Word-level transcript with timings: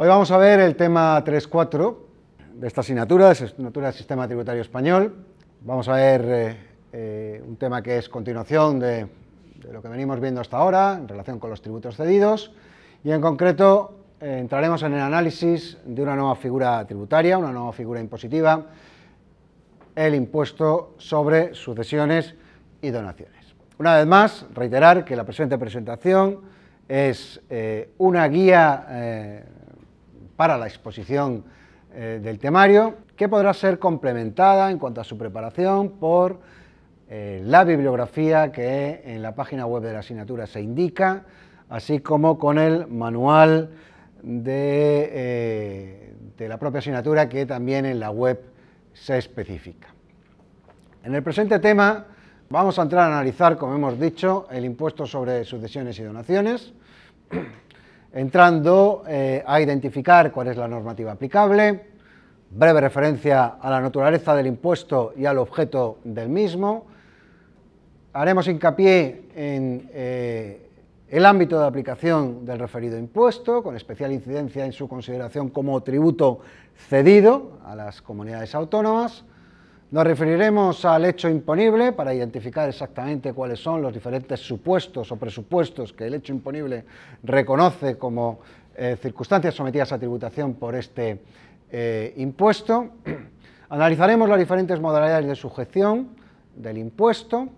Hoy 0.00 0.06
vamos 0.06 0.30
a 0.30 0.38
ver 0.38 0.60
el 0.60 0.76
tema 0.76 1.24
3.4 1.24 1.96
de 2.54 2.68
esta 2.68 2.82
asignatura, 2.82 3.24
de 3.26 3.32
asignatura 3.32 3.88
del 3.88 3.96
Sistema 3.96 4.28
Tributario 4.28 4.62
Español. 4.62 5.12
Vamos 5.62 5.88
a 5.88 5.94
ver 5.94 6.24
eh, 6.24 6.56
eh, 6.92 7.42
un 7.44 7.56
tema 7.56 7.82
que 7.82 7.98
es 7.98 8.08
continuación 8.08 8.78
de, 8.78 9.08
lo 9.72 9.82
que 9.82 9.88
venimos 9.88 10.20
viendo 10.20 10.40
hasta 10.40 10.56
ahora 10.56 10.94
en 11.00 11.08
relación 11.08 11.40
con 11.40 11.50
los 11.50 11.62
tributos 11.62 11.96
cedidos 11.96 12.52
y 13.04 13.10
en 13.10 13.20
concreto 13.20 13.96
eh, 14.20 14.38
entraremos 14.38 14.82
en 14.82 14.94
el 14.94 15.00
análisis 15.00 15.78
de 15.84 16.02
una 16.02 16.16
nueva 16.16 16.36
figura 16.36 16.84
tributaria, 16.86 17.38
una 17.38 17.52
nueva 17.52 17.72
figura 17.72 18.00
impositiva, 18.00 18.66
el 19.94 20.14
impuesto 20.14 20.94
sobre 20.98 21.54
sucesiones 21.54 22.34
y 22.80 22.90
donaciones. 22.90 23.54
Una 23.78 23.96
vez 23.96 24.06
más, 24.06 24.46
reiterar 24.54 25.04
que 25.04 25.16
la 25.16 25.24
presente 25.24 25.58
presentación 25.58 26.40
es 26.88 27.40
una 27.98 28.26
guía 28.28 29.44
para 30.38 30.56
la 30.56 30.68
exposición 30.68 31.44
eh, 31.92 32.20
del 32.22 32.38
temario, 32.38 32.98
que 33.16 33.28
podrá 33.28 33.52
ser 33.52 33.80
complementada 33.80 34.70
en 34.70 34.78
cuanto 34.78 35.00
a 35.00 35.04
su 35.04 35.18
preparación 35.18 35.98
por 35.98 36.38
eh, 37.08 37.42
la 37.44 37.64
bibliografía 37.64 38.52
que 38.52 39.02
en 39.04 39.20
la 39.20 39.34
página 39.34 39.66
web 39.66 39.82
de 39.82 39.94
la 39.94 39.98
asignatura 39.98 40.46
se 40.46 40.60
indica, 40.60 41.24
así 41.70 42.00
como 42.00 42.38
con 42.38 42.58
el 42.58 42.86
manual 42.86 43.70
de, 44.22 45.10
eh, 45.12 46.14
de 46.36 46.48
la 46.48 46.58
propia 46.58 46.78
asignatura 46.78 47.28
que 47.28 47.46
también 47.46 47.86
en 47.86 48.00
la 48.00 48.10
web 48.10 48.40
se 48.92 49.18
especifica. 49.18 49.88
En 51.04 51.14
el 51.14 51.22
presente 51.22 51.58
tema 51.58 52.06
vamos 52.50 52.78
a 52.78 52.82
entrar 52.82 53.04
a 53.10 53.18
analizar, 53.18 53.56
como 53.56 53.74
hemos 53.74 53.98
dicho, 53.98 54.46
el 54.50 54.64
impuesto 54.64 55.06
sobre 55.06 55.44
sucesiones 55.44 55.98
y 55.98 56.02
donaciones 56.02 56.72
entrando 58.12 59.04
eh, 59.06 59.42
a 59.46 59.60
identificar 59.60 60.32
cuál 60.32 60.48
es 60.48 60.56
la 60.56 60.66
normativa 60.66 61.12
aplicable, 61.12 61.86
breve 62.50 62.80
referencia 62.80 63.46
a 63.60 63.70
la 63.70 63.80
naturaleza 63.80 64.34
del 64.34 64.46
impuesto 64.46 65.12
y 65.16 65.26
al 65.26 65.38
objeto 65.38 65.98
del 66.04 66.28
mismo, 66.28 66.86
haremos 68.14 68.48
hincapié 68.48 69.28
en 69.34 69.90
eh, 69.92 70.67
el 71.10 71.24
ámbito 71.24 71.58
de 71.58 71.66
aplicación 71.66 72.44
del 72.44 72.58
referido 72.58 72.98
impuesto, 72.98 73.62
con 73.62 73.76
especial 73.76 74.12
incidencia 74.12 74.66
en 74.66 74.72
su 74.72 74.88
consideración 74.88 75.48
como 75.48 75.82
tributo 75.82 76.40
cedido 76.76 77.58
a 77.64 77.74
las 77.74 78.02
comunidades 78.02 78.54
autónomas, 78.54 79.24
nos 79.90 80.04
referiremos 80.04 80.84
al 80.84 81.06
hecho 81.06 81.30
imponible 81.30 81.92
para 81.92 82.12
identificar 82.12 82.68
exactamente 82.68 83.32
cuáles 83.32 83.58
son 83.58 83.80
los 83.80 83.94
diferentes 83.94 84.38
supuestos 84.40 85.10
o 85.10 85.16
presupuestos 85.16 85.94
que 85.94 86.04
el 86.04 86.14
hecho 86.14 86.34
imponible 86.34 86.84
reconoce 87.22 87.96
como 87.96 88.40
eh, 88.76 88.98
circunstancias 89.00 89.54
sometidas 89.54 89.90
a 89.92 89.98
tributación 89.98 90.54
por 90.54 90.74
este 90.74 91.22
eh, 91.70 92.12
impuesto. 92.18 92.90
Analizaremos 93.70 94.28
las 94.28 94.38
diferentes 94.38 94.78
modalidades 94.78 95.26
de 95.26 95.34
sujeción 95.34 96.08
del 96.54 96.76
impuesto 96.76 97.48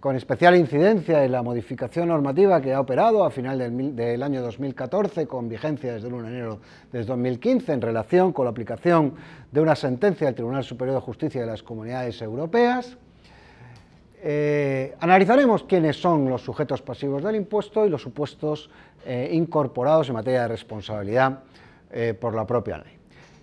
con 0.00 0.16
especial 0.16 0.56
incidencia 0.56 1.22
en 1.24 1.32
la 1.32 1.42
modificación 1.42 2.08
normativa 2.08 2.60
que 2.62 2.72
ha 2.72 2.80
operado 2.80 3.22
a 3.22 3.30
final 3.30 3.58
del, 3.94 4.22
año 4.22 4.40
2014, 4.40 5.26
con 5.26 5.48
vigencia 5.48 5.92
desde 5.92 6.08
el 6.08 6.14
1 6.14 6.22
de 6.22 6.30
enero 6.30 6.60
de 6.90 7.04
2015, 7.04 7.72
en 7.72 7.82
relación 7.82 8.32
con 8.32 8.46
la 8.46 8.50
aplicación 8.50 9.14
de 9.52 9.60
una 9.60 9.76
sentencia 9.76 10.26
del 10.26 10.34
Tribunal 10.34 10.64
Superior 10.64 10.96
de 10.96 11.02
Justicia 11.02 11.42
de 11.42 11.46
las 11.46 11.62
Comunidades 11.62 12.20
Europeas. 12.22 12.96
Eh, 14.22 14.96
analizaremos 15.00 15.64
quiénes 15.64 16.00
son 16.00 16.28
los 16.30 16.42
sujetos 16.42 16.80
pasivos 16.80 17.22
del 17.22 17.36
impuesto 17.36 17.86
y 17.86 17.90
los 17.90 18.00
supuestos 18.00 18.70
eh, 19.04 19.28
incorporados 19.32 20.08
en 20.08 20.14
materia 20.14 20.42
de 20.42 20.48
responsabilidad 20.48 21.40
eh, 21.90 22.14
por 22.18 22.34
la 22.34 22.46
propia 22.46 22.78
ley 22.78 22.99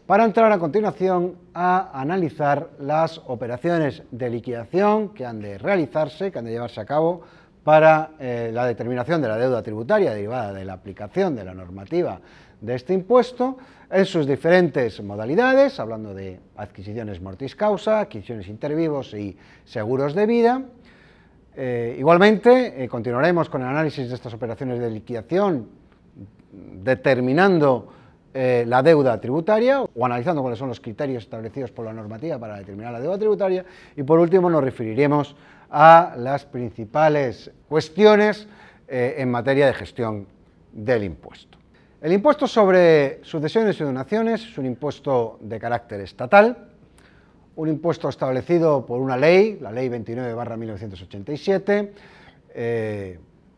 para 0.08 0.24
entrar 0.24 0.50
a 0.54 0.58
continuación 0.58 1.36
a 1.54 1.92
analizar 2.00 2.70
las 2.80 3.22
operaciones 3.28 4.04
de 4.10 4.30
liquidación 4.30 5.10
que 5.10 5.26
han 5.26 5.42
de 5.42 5.58
realizarse, 5.58 6.32
que 6.32 6.40
han 6.40 6.46
de 6.46 6.52
llevarse 6.52 6.80
a 6.80 6.86
cabo 6.86 7.22
para 7.66 8.12
eh, 8.18 8.50
la 8.54 8.66
determinación 8.66 9.22
de 9.22 9.28
la 9.28 9.38
deuda 9.38 9.62
tributaria 9.62 10.14
derivada 10.14 10.54
de 10.54 10.64
la 10.64 10.74
aplicación 10.74 11.36
de 11.36 11.44
la 11.44 11.54
normativa 11.54 12.22
de 12.62 12.74
este 12.74 12.94
impuesto 12.94 13.58
en 13.92 14.06
sus 14.06 14.26
diferentes 14.26 15.04
modalidades, 15.04 15.78
hablando 15.78 16.14
de 16.14 16.40
adquisiciones 16.56 17.22
mortis 17.22 17.56
causa, 17.58 18.00
adquisiciones 18.00 18.48
intervivos 18.48 19.14
y 19.14 19.38
seguros 19.66 20.16
de 20.16 20.26
vida. 20.26 20.62
Eh, 21.54 21.98
igualmente, 22.00 22.82
eh, 22.82 22.88
continuaremos 22.88 23.50
con 23.50 23.62
el 23.62 23.68
análisis 23.68 24.08
de 24.08 24.16
estas 24.16 24.34
operaciones 24.34 24.80
de 24.80 24.90
liquidación, 24.90 25.68
determinando 26.82 27.97
eh, 28.40 28.66
la 28.68 28.84
deuda 28.84 29.20
tributaria 29.20 29.82
o 29.82 30.06
analizando 30.06 30.44
cuáles 30.44 30.60
son 30.60 30.70
los 30.70 30.80
criterios 30.80 31.24
establecidos 31.24 31.72
por 31.72 31.86
la 31.86 31.92
normativa 31.92 32.38
para 32.38 32.60
determinar 32.60 32.94
la 32.94 33.00
deuda 33.00 33.18
tributaria 33.18 33.66
y 33.96 34.04
por 34.04 34.20
último 34.20 34.48
nos 34.48 34.64
referiremos 34.64 35.36
a 35.72 36.14
las 36.16 36.46
principales 36.46 37.50
cuestiones 37.68 38.48
eh, 38.88 39.16
en 39.18 39.32
materia 39.32 39.66
de 39.66 39.74
gestión 39.74 40.28
del 40.72 41.06
impuesto. 41.06 41.58
El 42.00 42.14
impuesto 42.14 42.46
sobre 42.46 43.22
sucesiones 43.24 43.82
y 43.82 43.84
donaciones 43.84 44.44
es 44.44 44.56
un 44.60 44.68
impuesto 44.68 45.40
de 45.42 45.60
carácter 45.60 46.02
estatal, 46.02 46.70
un 47.56 47.70
impuesto 47.70 48.08
establecido 48.08 48.86
por 48.86 49.02
una 49.02 49.18
ley, 49.18 49.58
la 49.60 49.72
Ley 49.72 49.90
29-1987, 49.90 51.90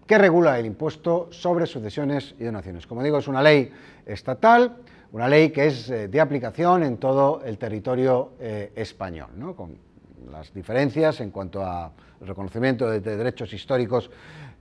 que 0.10 0.18
regula 0.18 0.58
el 0.58 0.66
impuesto 0.66 1.28
sobre 1.30 1.68
sucesiones 1.68 2.34
y 2.40 2.44
donaciones. 2.44 2.88
Como 2.88 3.04
digo, 3.04 3.20
es 3.20 3.28
una 3.28 3.44
ley 3.44 3.72
estatal, 4.08 4.78
una 5.12 5.28
ley 5.28 5.52
que 5.52 5.68
es 5.68 5.88
eh, 5.92 6.08
de 6.08 6.20
aplicación 6.20 6.82
en 6.82 6.98
todo 6.98 7.44
el 7.46 7.60
territorio 7.60 8.32
eh, 8.40 8.72
español, 8.76 9.30
con 9.56 9.78
las 10.32 10.52
diferencias 10.52 11.22
en 11.22 11.30
cuanto 11.30 11.64
al 11.64 11.92
reconocimiento 12.22 12.90
de, 12.90 13.02
derechos 13.02 13.54
históricos 13.54 14.10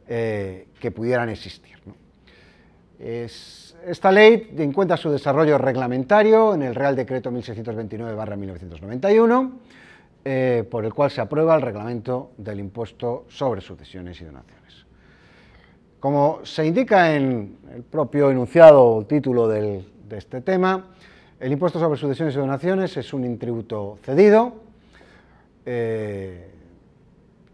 eh, 0.07 0.69
que 0.79 0.91
pudieran 0.91 1.31
existir. 1.31 1.79
esta 2.99 4.13
ley 4.13 4.55
encuentra 4.59 4.99
su 4.99 5.11
desarrollo 5.11 5.57
reglamentario 5.57 6.53
en 6.53 6.61
el 6.61 6.75
Real 6.75 6.95
Decreto 6.95 7.31
1629-1991, 7.31 9.53
por 10.69 10.85
el 10.85 10.93
cual 10.93 11.11
se 11.11 11.23
aprueba 11.23 11.57
el 11.57 11.63
reglamento 11.63 12.33
del 12.37 12.61
impuesto 12.61 13.25
sobre 13.31 13.63
sucesiones 13.63 14.21
y 14.21 14.27
donaciones. 14.27 14.88
Como 16.01 16.41
se 16.45 16.65
indica 16.65 17.15
en 17.15 17.59
el 17.75 17.83
propio 17.83 18.31
enunciado 18.31 18.85
o 18.85 19.05
título 19.05 19.49
de 19.49 19.85
este 20.11 20.41
tema, 20.43 20.91
el 21.41 21.51
impuesto 21.53 21.81
sobre 21.81 21.99
sucesiones 21.99 22.35
y 22.35 22.39
donaciones 22.39 22.97
es 22.97 23.13
un 23.13 23.39
tributo 23.39 23.99
cedido 24.03 24.55
eh, 25.67 26.51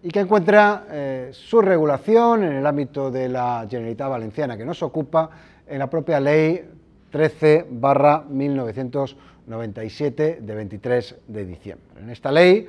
y 0.03 0.11
que 0.11 0.21
encuentra 0.21 0.85
eh, 0.91 1.31
su 1.33 1.63
regulación 1.63 2.45
en 2.45 2.53
el 2.53 2.67
ámbito 2.67 3.11
de 3.11 3.29
la 3.29 3.67
Generalitat 3.69 4.09
Valenciana, 4.09 4.57
que 4.57 4.65
nos 4.65 4.81
ocupa 4.83 5.29
en 5.67 5.79
la 5.79 5.91
propia 5.91 6.21
Ley 6.21 6.71
13 7.11 7.67
1997 7.71 10.39
de 10.43 10.55
23 10.55 11.17
de 11.29 11.45
diciembre. 11.45 11.87
En 12.01 12.11
esta 12.11 12.31
ley, 12.31 12.69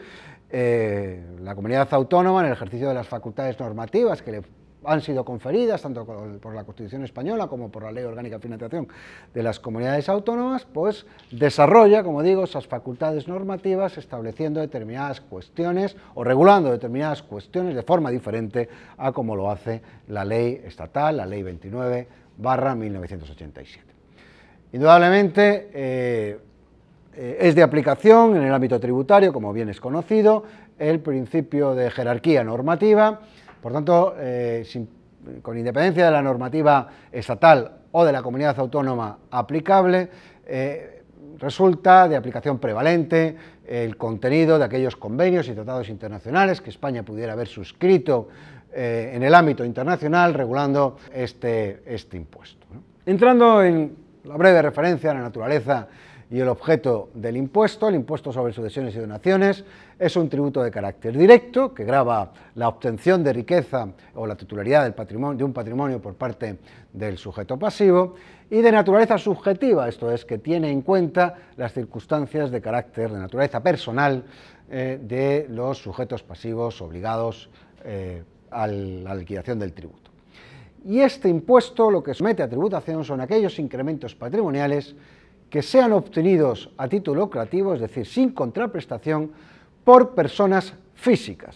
eh, 0.50 1.22
la 1.42 1.54
comunidad 1.54 1.94
autónoma, 1.94 2.40
en 2.42 2.48
el 2.48 2.54
ejercicio 2.54 2.88
de 2.88 2.94
las 2.94 3.08
facultades 3.08 3.60
normativas 3.60 4.22
que 4.22 4.32
le 4.32 4.42
han 4.88 5.02
sido 5.02 5.26
conferidas 5.26 5.82
tanto 5.82 6.06
por 6.06 6.54
la 6.54 6.64
Constitución 6.64 7.04
española 7.04 7.48
como 7.48 7.70
por 7.70 7.84
la 7.84 7.92
Ley 7.92 8.04
Orgánica 8.04 8.36
de 8.38 8.42
Financiación 8.42 8.88
de 9.34 9.44
las 9.44 9.60
Comunidades 9.60 10.10
Autónomas, 10.10 10.66
pues 10.66 11.06
desarrolla, 11.32 12.04
como 12.04 12.24
digo, 12.24 12.44
esas 12.44 12.68
facultades 12.68 13.28
normativas 13.28 13.98
estableciendo 13.98 14.60
determinadas 14.60 15.22
cuestiones 15.22 15.96
o 16.14 16.24
regulando 16.24 16.72
determinadas 16.72 17.24
cuestiones 17.24 17.76
de 17.76 17.84
forma 17.84 18.10
diferente 18.10 18.70
a 18.98 19.12
como 19.12 19.36
lo 19.36 19.52
hace 19.52 19.82
la 20.08 20.26
ley 20.26 20.62
estatal, 20.66 21.18
la 21.18 21.26
Ley 21.26 21.44
29 21.44 22.08
barra 22.38 22.76
1987. 22.76 23.86
Indudablemente, 24.74 25.70
eh, 25.74 26.38
eh, 27.16 27.38
es 27.40 27.56
de 27.56 27.64
aplicación 27.64 28.36
en 28.36 28.44
el 28.44 28.54
ámbito 28.54 28.80
tributario, 28.80 29.32
como 29.32 29.54
bien 29.54 29.70
es 29.70 29.80
conocido, 29.80 30.44
el 30.78 31.00
principio 31.00 31.74
de 31.74 31.90
jerarquía 31.90 32.44
normativa, 32.44 33.22
por 33.66 33.74
tanto, 33.74 34.14
eh, 34.20 34.64
con 35.42 35.58
independencia 35.58 36.06
de 36.06 36.12
la 36.12 36.22
normativa 36.22 36.88
estatal 37.12 37.78
o 37.94 38.06
de 38.06 38.12
la 38.12 38.22
comunidad 38.22 38.60
autónoma 38.60 39.18
aplicable, 39.32 40.08
eh, 40.46 41.02
resulta 41.40 42.08
de 42.08 42.16
aplicación 42.16 42.60
prevalente 42.60 43.36
el 43.66 43.98
contenido 43.98 44.60
de 44.60 44.66
aquellos 44.66 44.96
convenios 44.96 45.48
y 45.48 45.54
tratados 45.54 45.90
internacionales 45.90 46.62
que 46.62 46.70
España 46.70 47.02
pudiera 47.02 47.34
haber 47.34 47.48
suscrito 47.48 48.28
eh, 48.72 49.14
en 49.16 49.24
el 49.24 49.34
ámbito 49.34 49.66
internacional 49.66 50.36
regulando 50.36 50.98
este, 51.12 51.82
este 51.88 52.18
impuesto. 52.18 52.68
Entrando 53.04 53.64
en 53.64 53.96
la 54.26 54.38
breve 54.38 54.62
referencia 54.62 55.10
a 55.10 55.16
la 55.16 55.22
naturaleza 55.22 55.88
y 56.30 56.40
el 56.40 56.48
objeto 56.48 57.10
del 57.14 57.38
impuesto, 57.38 57.88
el 57.88 57.96
impuesto 57.96 58.32
sobre 58.32 58.52
sucesiones 58.54 58.96
y 58.96 59.00
donaciones, 59.00 59.64
es 60.00 60.16
un 60.16 60.28
tributo 60.28 60.64
de 60.64 60.72
carácter 60.72 61.18
directo 61.18 61.74
que 61.74 61.84
grava 61.84 62.32
la 62.56 62.68
obtención 62.68 63.24
de 63.24 63.34
riqueza 63.34 63.88
o 64.16 64.26
la 64.26 64.36
titularidad 64.36 64.84
de 64.84 65.44
un 65.44 65.54
patrimonio 65.54 66.02
por 66.02 66.16
parte 66.16 66.58
del 66.92 67.18
sujeto 67.18 67.58
pasivo 67.58 68.16
y 68.50 68.62
de 68.62 68.72
naturaleza 68.72 69.18
subjetiva, 69.18 69.88
esto 69.88 70.12
es, 70.12 70.26
que 70.26 70.38
tiene 70.38 70.72
en 70.72 70.82
cuenta 70.82 71.36
las 71.58 71.74
circunstancias 71.74 72.52
de 72.52 72.62
carácter 72.62 73.12
de 73.12 73.20
naturaleza 73.20 73.62
personal 73.62 74.24
eh, 74.70 75.00
de 75.02 75.48
los 75.50 75.78
sujetos 75.78 76.24
pasivos 76.24 76.82
obligados 76.82 77.50
eh, 77.84 78.24
a 78.52 78.68
la 78.68 79.16
liquidación 79.16 79.60
del 79.60 79.74
tributo. 79.74 80.12
Y 80.88 81.00
este 81.00 81.30
impuesto 81.30 81.90
lo 81.90 82.04
que 82.04 82.14
somete 82.14 82.44
a 82.44 82.50
tributación 82.50 83.04
son 83.04 83.20
aquellos 83.20 83.58
incrementos 83.58 84.14
patrimoniales 84.14 84.96
que 85.50 85.62
sean 85.62 85.94
obtenidos 85.94 86.70
a 86.78 86.88
título 86.88 87.22
lucrativo, 87.22 87.74
es 87.74 87.82
decir, 87.82 88.06
sin 88.06 88.32
contraprestación, 88.32 89.32
por 89.84 90.16
personas 90.16 90.74
físicas. 90.96 91.56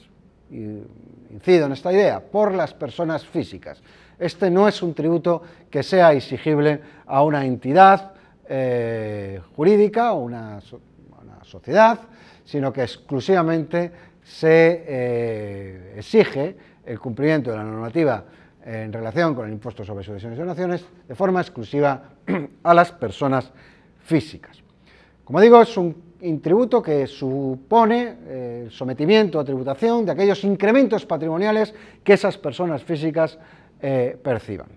incido 0.51 1.65
en 1.65 1.71
esta 1.73 1.91
idea, 1.91 2.19
por 2.19 2.53
las 2.53 2.73
personas 2.73 3.25
físicas. 3.25 3.81
Este 4.17 4.49
no 4.49 4.67
es 4.67 4.81
un 4.81 4.93
tributo 4.93 5.41
que 5.69 5.83
sea 5.83 6.13
exigible 6.13 6.81
a 7.05 7.23
una 7.23 7.45
entidad 7.45 8.13
eh, 8.47 9.39
jurídica 9.55 10.13
o 10.13 10.21
una, 10.21 10.59
una, 11.21 11.43
sociedad, 11.43 11.99
sino 12.43 12.73
que 12.73 12.81
exclusivamente 12.81 13.91
se 14.23 14.83
eh, 14.87 15.93
exige 15.97 16.55
el 16.85 16.99
cumplimiento 16.99 17.51
de 17.51 17.57
la 17.57 17.63
normativa 17.63 18.25
en 18.65 18.91
relación 18.91 19.33
con 19.33 19.47
el 19.47 19.53
impuesto 19.53 19.83
sobre 19.83 20.03
sucesiones 20.03 20.37
y 20.37 20.41
donaciones 20.41 20.85
de 21.07 21.15
forma 21.15 21.41
exclusiva 21.41 22.03
a 22.63 22.73
las 22.73 22.91
personas 22.91 23.51
físicas. 24.09 24.57
Como 25.23 25.39
digo, 25.39 25.61
es 25.61 25.77
un 25.77 26.41
tributo 26.41 26.81
que 26.81 27.05
supone 27.05 28.17
eh, 28.25 28.61
el 28.65 28.71
sometimiento 28.71 29.39
a 29.39 29.45
tributación 29.45 30.03
de 30.03 30.13
aquellos 30.13 30.43
incrementos 30.43 31.05
patrimoniales 31.05 31.73
que 32.03 32.13
esas 32.13 32.35
personas 32.35 32.83
físicas 32.83 33.37
eh, 33.79 34.17
perciban. 34.21 34.67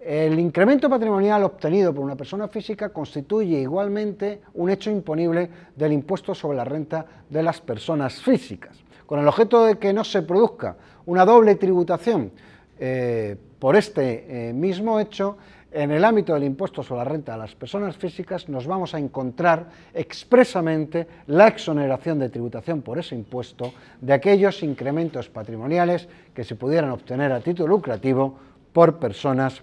El 0.00 0.38
incremento 0.38 0.88
patrimonial 0.88 1.44
obtenido 1.44 1.92
por 1.92 2.02
una 2.02 2.16
persona 2.16 2.48
física 2.48 2.88
constituye 2.88 3.60
igualmente 3.60 4.40
un 4.54 4.70
hecho 4.70 4.90
imponible 4.90 5.50
del 5.76 5.92
impuesto 5.92 6.34
sobre 6.34 6.56
la 6.56 6.64
renta 6.64 7.04
de 7.28 7.42
las 7.42 7.60
personas 7.60 8.22
físicas, 8.22 8.78
con 9.04 9.20
el 9.20 9.28
objeto 9.28 9.66
de 9.66 9.76
que 9.76 9.92
no 9.92 10.02
se 10.02 10.22
produzca 10.22 10.76
una 11.04 11.26
doble 11.26 11.56
tributación 11.56 12.32
eh, 12.78 13.36
por 13.58 13.76
este 13.76 14.52
mismo 14.54 14.98
hecho, 15.00 15.36
en 15.70 15.90
el 15.90 16.04
ámbito 16.04 16.34
del 16.34 16.44
impuesto 16.44 16.82
sobre 16.82 17.04
la 17.04 17.10
renta 17.10 17.32
de 17.32 17.38
las 17.38 17.54
personas 17.54 17.96
físicas 17.96 18.48
nos 18.48 18.66
vamos 18.66 18.94
a 18.94 18.98
encontrar 18.98 19.66
expresamente 19.92 21.06
la 21.26 21.48
exoneración 21.48 22.18
de 22.18 22.30
tributación 22.30 22.80
por 22.82 22.98
ese 22.98 23.14
impuesto 23.14 23.72
de 24.00 24.12
aquellos 24.12 24.62
incrementos 24.62 25.28
patrimoniales 25.28 26.08
que 26.34 26.44
se 26.44 26.56
pudieran 26.56 26.90
obtener 26.90 27.32
a 27.32 27.40
título 27.40 27.68
lucrativo 27.68 28.38
por 28.72 28.98
personas 28.98 29.62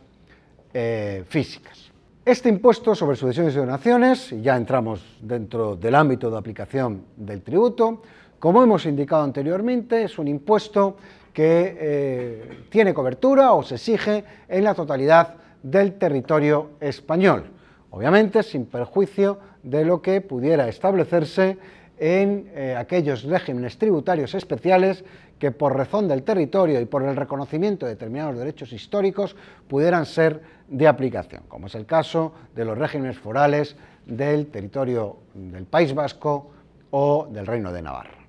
eh, 0.74 1.24
físicas. 1.28 1.92
Este 2.24 2.50
impuesto 2.50 2.96
sobre 2.96 3.16
sucesiones 3.16 3.54
y 3.54 3.57
donaciones, 3.57 4.34
ya 4.42 4.57
entramos 4.57 5.18
dentro 5.22 5.75
del 5.75 5.96
ámbito 5.96 6.30
de 6.30 6.38
aplicación 6.38 7.06
del 7.16 7.42
tributo, 7.42 8.02
como 8.40 8.62
hemos 8.62 8.86
indicado 8.86 9.24
anteriormente, 9.24 10.04
es 10.04 10.19
un 10.19 10.28
impuesto 10.28 10.98
que 11.34 11.78
eh, 11.80 12.66
tiene 12.69 12.94
cobertura 12.94 13.54
o 13.54 13.63
se 13.63 13.75
exige 13.75 14.24
en 14.48 14.63
la 14.63 14.74
totalidad 14.74 15.44
del 15.66 15.98
territorio 15.98 16.70
español, 16.80 17.46
obviamente 17.90 18.44
sin 18.44 18.68
perjuicio 18.68 19.40
de 19.64 19.84
lo 19.84 20.00
que 20.00 20.22
pudiera 20.22 20.68
establecerse 20.68 21.58
en 21.98 22.52
eh, 22.54 22.76
aquellos 22.78 23.24
regímenes 23.24 23.80
tributarios 23.80 24.36
especiales 24.36 25.04
que 25.40 25.50
por 25.50 25.76
razón 25.76 26.08
del 26.08 26.22
territorio 26.22 26.80
y 26.80 26.86
por 26.86 27.02
el 27.02 27.16
reconocimiento 27.16 27.88
de 27.88 27.94
determinados 27.94 28.38
derechos 28.38 28.74
históricos 28.74 29.36
pudieran 29.68 30.06
ser 30.06 30.40
de 30.68 30.88
aplicación, 30.88 31.44
como 31.48 31.66
es 31.66 31.74
el 31.74 31.88
caso 31.88 32.32
de 32.54 32.64
los 32.64 32.78
regímenes 32.78 33.18
forales 33.18 33.76
del 34.06 34.48
territorio 34.48 35.18
del 35.34 35.66
País 35.66 35.96
Vasco 35.96 36.52
o 36.92 37.28
del 37.32 37.48
Reino 37.48 37.72
de 37.72 37.82
Navarra. 37.82 38.20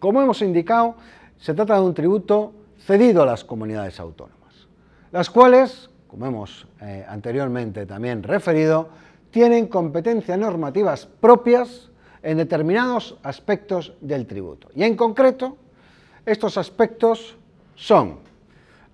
Como 0.00 0.20
hemos 0.20 0.42
indicado, 0.42 0.96
se 1.38 1.54
trata 1.54 1.76
de 1.76 1.82
un 1.82 1.94
tributo 1.94 2.52
cedido 2.80 3.22
a 3.22 3.26
las 3.26 3.44
comunidades 3.44 4.00
autónomas, 4.00 4.66
las 5.12 5.30
cuales 5.30 5.88
como 6.08 6.26
hemos 6.26 6.66
eh, 6.80 7.04
anteriormente 7.08 7.86
también 7.86 8.22
referido, 8.22 8.88
tienen 9.30 9.68
competencias 9.68 10.38
normativas 10.38 11.06
propias 11.06 11.90
en 12.22 12.38
determinados 12.38 13.18
aspectos 13.22 13.94
del 14.00 14.26
tributo. 14.26 14.68
Y 14.74 14.82
en 14.82 14.96
concreto, 14.96 15.56
estos 16.26 16.58
aspectos 16.58 17.36
son 17.74 18.18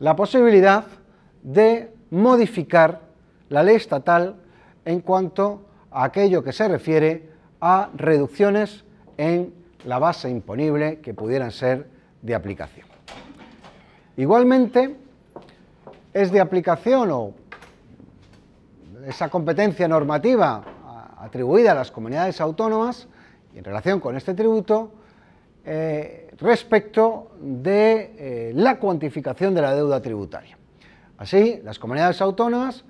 la 0.00 0.14
posibilidad 0.14 0.84
de 1.42 1.90
modificar 2.10 3.00
la 3.48 3.62
ley 3.62 3.76
estatal 3.76 4.36
en 4.84 5.00
cuanto 5.00 5.62
a 5.90 6.04
aquello 6.04 6.42
que 6.42 6.52
se 6.52 6.68
refiere 6.68 7.30
a 7.60 7.90
reducciones 7.94 8.84
en 9.16 9.54
la 9.84 9.98
base 9.98 10.28
imponible 10.28 11.00
que 11.00 11.14
pudieran 11.14 11.52
ser 11.52 11.88
de 12.22 12.34
aplicación. 12.34 12.86
Igualmente, 14.16 14.96
es 16.14 16.30
de 16.30 16.40
aplicación 16.40 17.10
o 17.10 17.34
esa 19.06 19.28
competencia 19.28 19.86
normativa 19.88 20.64
atribuida 21.18 21.72
a 21.72 21.74
las 21.74 21.90
comunidades 21.90 22.40
autónomas 22.40 23.08
en 23.54 23.64
relación 23.64 24.00
con 24.00 24.16
este 24.16 24.32
tributo 24.32 24.92
eh, 25.64 26.30
respecto 26.38 27.32
de 27.40 28.14
eh, 28.16 28.52
la 28.54 28.78
cuantificación 28.78 29.54
de 29.54 29.62
la 29.62 29.74
deuda 29.74 30.00
tributaria. 30.00 30.56
Así, 31.18 31.60
las 31.64 31.78
comunidades 31.78 32.20
autónomas 32.20 32.84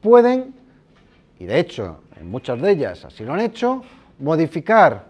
pueden, 0.00 0.54
y 1.38 1.46
de 1.46 1.58
hecho 1.58 2.00
en 2.20 2.30
muchas 2.30 2.60
de 2.60 2.70
ellas 2.70 3.04
así 3.04 3.24
lo 3.24 3.34
han 3.34 3.40
hecho, 3.40 3.82
modificar 4.18 5.06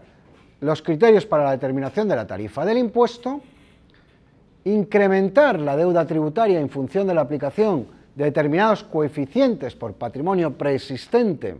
los 0.61 0.81
criterios 0.81 1.25
para 1.25 1.45
la 1.45 1.51
determinación 1.51 2.07
de 2.07 2.15
la 2.15 2.25
tarifa 2.25 2.65
del 2.65 2.79
impuesto 2.79 3.41
incrementar 4.65 5.59
la 5.59 5.75
deuda 5.75 6.05
tributaria 6.05 6.59
en 6.59 6.69
función 6.69 7.07
de 7.07 7.13
la 7.13 7.21
aplicación 7.21 7.87
de 8.15 8.25
determinados 8.25 8.83
coeficientes 8.83 9.75
por 9.75 9.93
patrimonio 9.93 10.57
preexistente, 10.57 11.55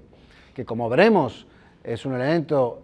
que 0.54 0.66
como 0.66 0.90
veremos 0.90 1.48
es 1.84 2.06
un 2.06 2.16
elemento 2.16 2.82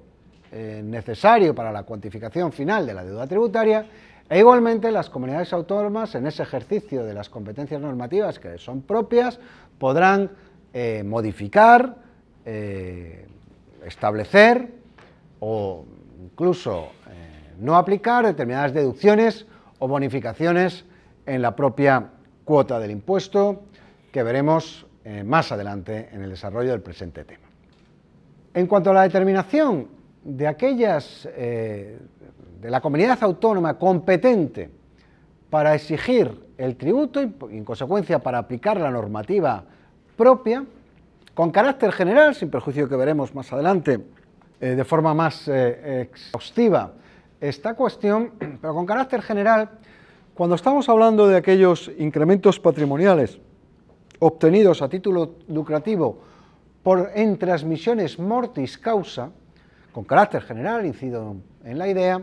eh, 0.51 0.81
necesario 0.83 1.53
para 1.53 1.71
la 1.71 1.83
cuantificación 1.83 2.51
final 2.51 2.85
de 2.85 2.93
la 2.93 3.03
deuda 3.03 3.27
tributaria, 3.27 3.85
e 4.29 4.39
igualmente 4.39 4.91
las 4.91 5.09
comunidades 5.09 5.51
autónomas, 5.53 6.15
en 6.15 6.25
ese 6.25 6.43
ejercicio 6.43 7.03
de 7.03 7.13
las 7.13 7.29
competencias 7.29 7.81
normativas 7.81 8.39
que 8.39 8.57
son 8.57 8.81
propias, 8.81 9.39
podrán 9.77 10.31
eh, 10.73 11.03
modificar, 11.05 11.97
eh, 12.45 13.27
establecer 13.85 14.67
o 15.39 15.85
incluso 16.23 16.87
no 17.59 17.75
aplicar 17.75 18.25
determinadas 18.25 18.73
deducciones 18.73 19.45
o 19.79 19.87
bonificaciones 19.87 20.85
en 21.25 21.41
la 21.41 21.55
propia 21.55 22.09
cuota 22.43 22.79
del 22.79 22.91
impuesto 22.91 23.63
que 24.11 24.23
veremos 24.23 24.85
eh, 25.03 25.23
más 25.23 25.51
adelante 25.51 26.09
en 26.11 26.23
el 26.23 26.29
desarrollo 26.29 26.71
del 26.71 26.81
presente 26.81 27.23
tema. 27.23 27.45
En 28.53 28.67
cuanto 28.67 28.91
a 28.91 28.93
la 28.93 29.03
determinación 29.03 29.87
de 30.23 30.47
aquellas 30.47 31.27
eh, 31.31 31.99
de 32.61 32.69
la 32.69 32.81
comunidad 32.81 33.17
autónoma 33.21 33.77
competente 33.77 34.69
para 35.49 35.75
exigir 35.75 36.45
el 36.57 36.75
tributo 36.77 37.21
y 37.21 37.57
en 37.57 37.65
consecuencia 37.65 38.19
para 38.19 38.37
aplicar 38.37 38.79
la 38.79 38.89
normativa 38.89 39.63
propia, 40.15 40.63
con 41.33 41.51
carácter 41.51 41.91
general, 41.91 42.33
sin 42.33 42.49
perjuicio 42.49 42.87
que 42.87 42.95
veremos 42.95 43.35
más 43.35 43.51
adelante 43.51 43.99
eh, 44.61 44.69
de 44.69 44.85
forma 44.85 45.13
más 45.13 45.47
exhaustiva 45.49 46.93
esta 47.49 47.73
cuestión, 47.73 48.31
pero 48.61 48.73
con 48.73 48.85
carácter 48.85 49.21
general, 49.21 49.69
cuando 50.33 50.55
estamos 50.55 50.89
hablando 50.89 51.27
de 51.27 51.37
aquellos 51.37 51.91
incrementos 51.97 52.59
patrimoniales 52.59 53.39
obtenidos 54.19 54.81
a 54.81 54.89
título 54.89 55.35
lucrativo 55.47 56.19
por 56.83 57.11
en 57.15 57.37
transmisiones 57.37 58.19
mortis 58.19 58.77
causa, 58.77 59.31
con 59.91 60.03
carácter 60.03 60.41
general, 60.41 60.85
incido 60.85 61.37
en 61.63 61.77
la 61.77 61.87
idea, 61.87 62.21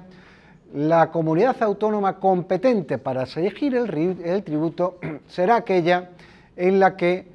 la 0.74 1.10
comunidad 1.10 1.62
autónoma 1.62 2.18
competente 2.18 2.98
para 2.98 3.22
exigir 3.22 3.74
el, 3.74 4.20
el 4.24 4.42
tributo 4.42 4.98
será 5.26 5.56
aquella 5.56 6.10
en 6.56 6.80
la 6.80 6.96
que 6.96 7.26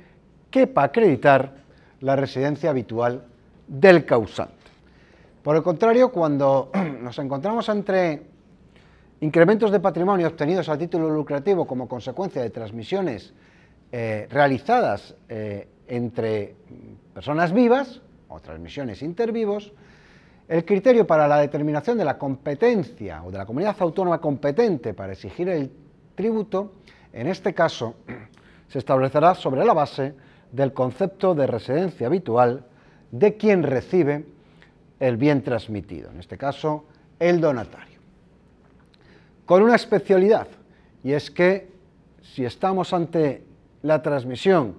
quepa 0.50 0.84
acreditar 0.84 1.56
la 2.01 2.15
residencia 2.15 2.70
habitual 2.70 3.24
del 3.67 4.06
causante. 4.06 4.57
Por 5.48 5.56
el 5.56 5.63
contrario, 5.63 6.12
cuando 6.12 6.70
nos 7.01 7.18
encontramos 7.20 7.70
entre 7.70 8.22
incrementos 9.22 9.72
de 9.72 9.80
patrimonio 9.80 10.27
obtenidos 10.27 10.68
a 10.68 10.77
título 10.77 11.10
lucrativo 11.10 11.66
como 11.66 11.88
consecuencia 11.88 12.42
de 12.42 12.50
transmisiones 12.50 13.34
eh, 13.94 14.27
realizadas 14.30 15.16
eh, 15.30 15.70
entre 15.88 16.54
personas 17.13 17.54
vivas 17.54 18.01
o 18.27 18.42
transmisiones 18.42 19.01
intervivos, 19.01 19.72
el 20.50 20.66
criterio 20.66 21.08
para 21.08 21.30
la 21.30 21.38
determinación 21.38 21.98
de 21.98 22.04
la 22.04 22.18
competencia 22.18 23.24
o 23.24 23.32
de 23.32 23.38
la 23.38 23.46
comunidad 23.46 23.77
autónoma 23.80 24.20
competente 24.20 24.94
para 24.94 25.13
exigir 25.13 25.48
el 25.48 25.72
tributo, 26.16 26.74
en 27.13 27.27
este 27.27 27.54
caso, 27.54 27.96
se 28.68 28.80
establecerá 28.80 29.34
sobre 29.34 29.63
la 29.63 29.74
base 29.74 30.13
del 30.51 30.74
concepto 30.74 31.34
de 31.34 31.48
residencia 31.48 32.08
habitual 32.08 32.66
de 33.12 33.38
quien 33.38 33.63
recibe 33.63 34.36
el 35.00 35.18
bien 35.18 35.44
transmitido, 35.44 36.10
en 36.12 36.20
este 36.20 36.38
caso, 36.38 36.86
el 37.20 37.39
donatario. 37.39 38.00
Con 39.46 39.63
una 39.63 39.75
especialidad, 39.75 40.48
y 41.04 41.13
es 41.13 41.32
que 41.32 41.72
si 42.22 42.46
estamos 42.46 42.94
ante 42.94 43.44
la 43.84 44.01
transmisión 44.01 44.75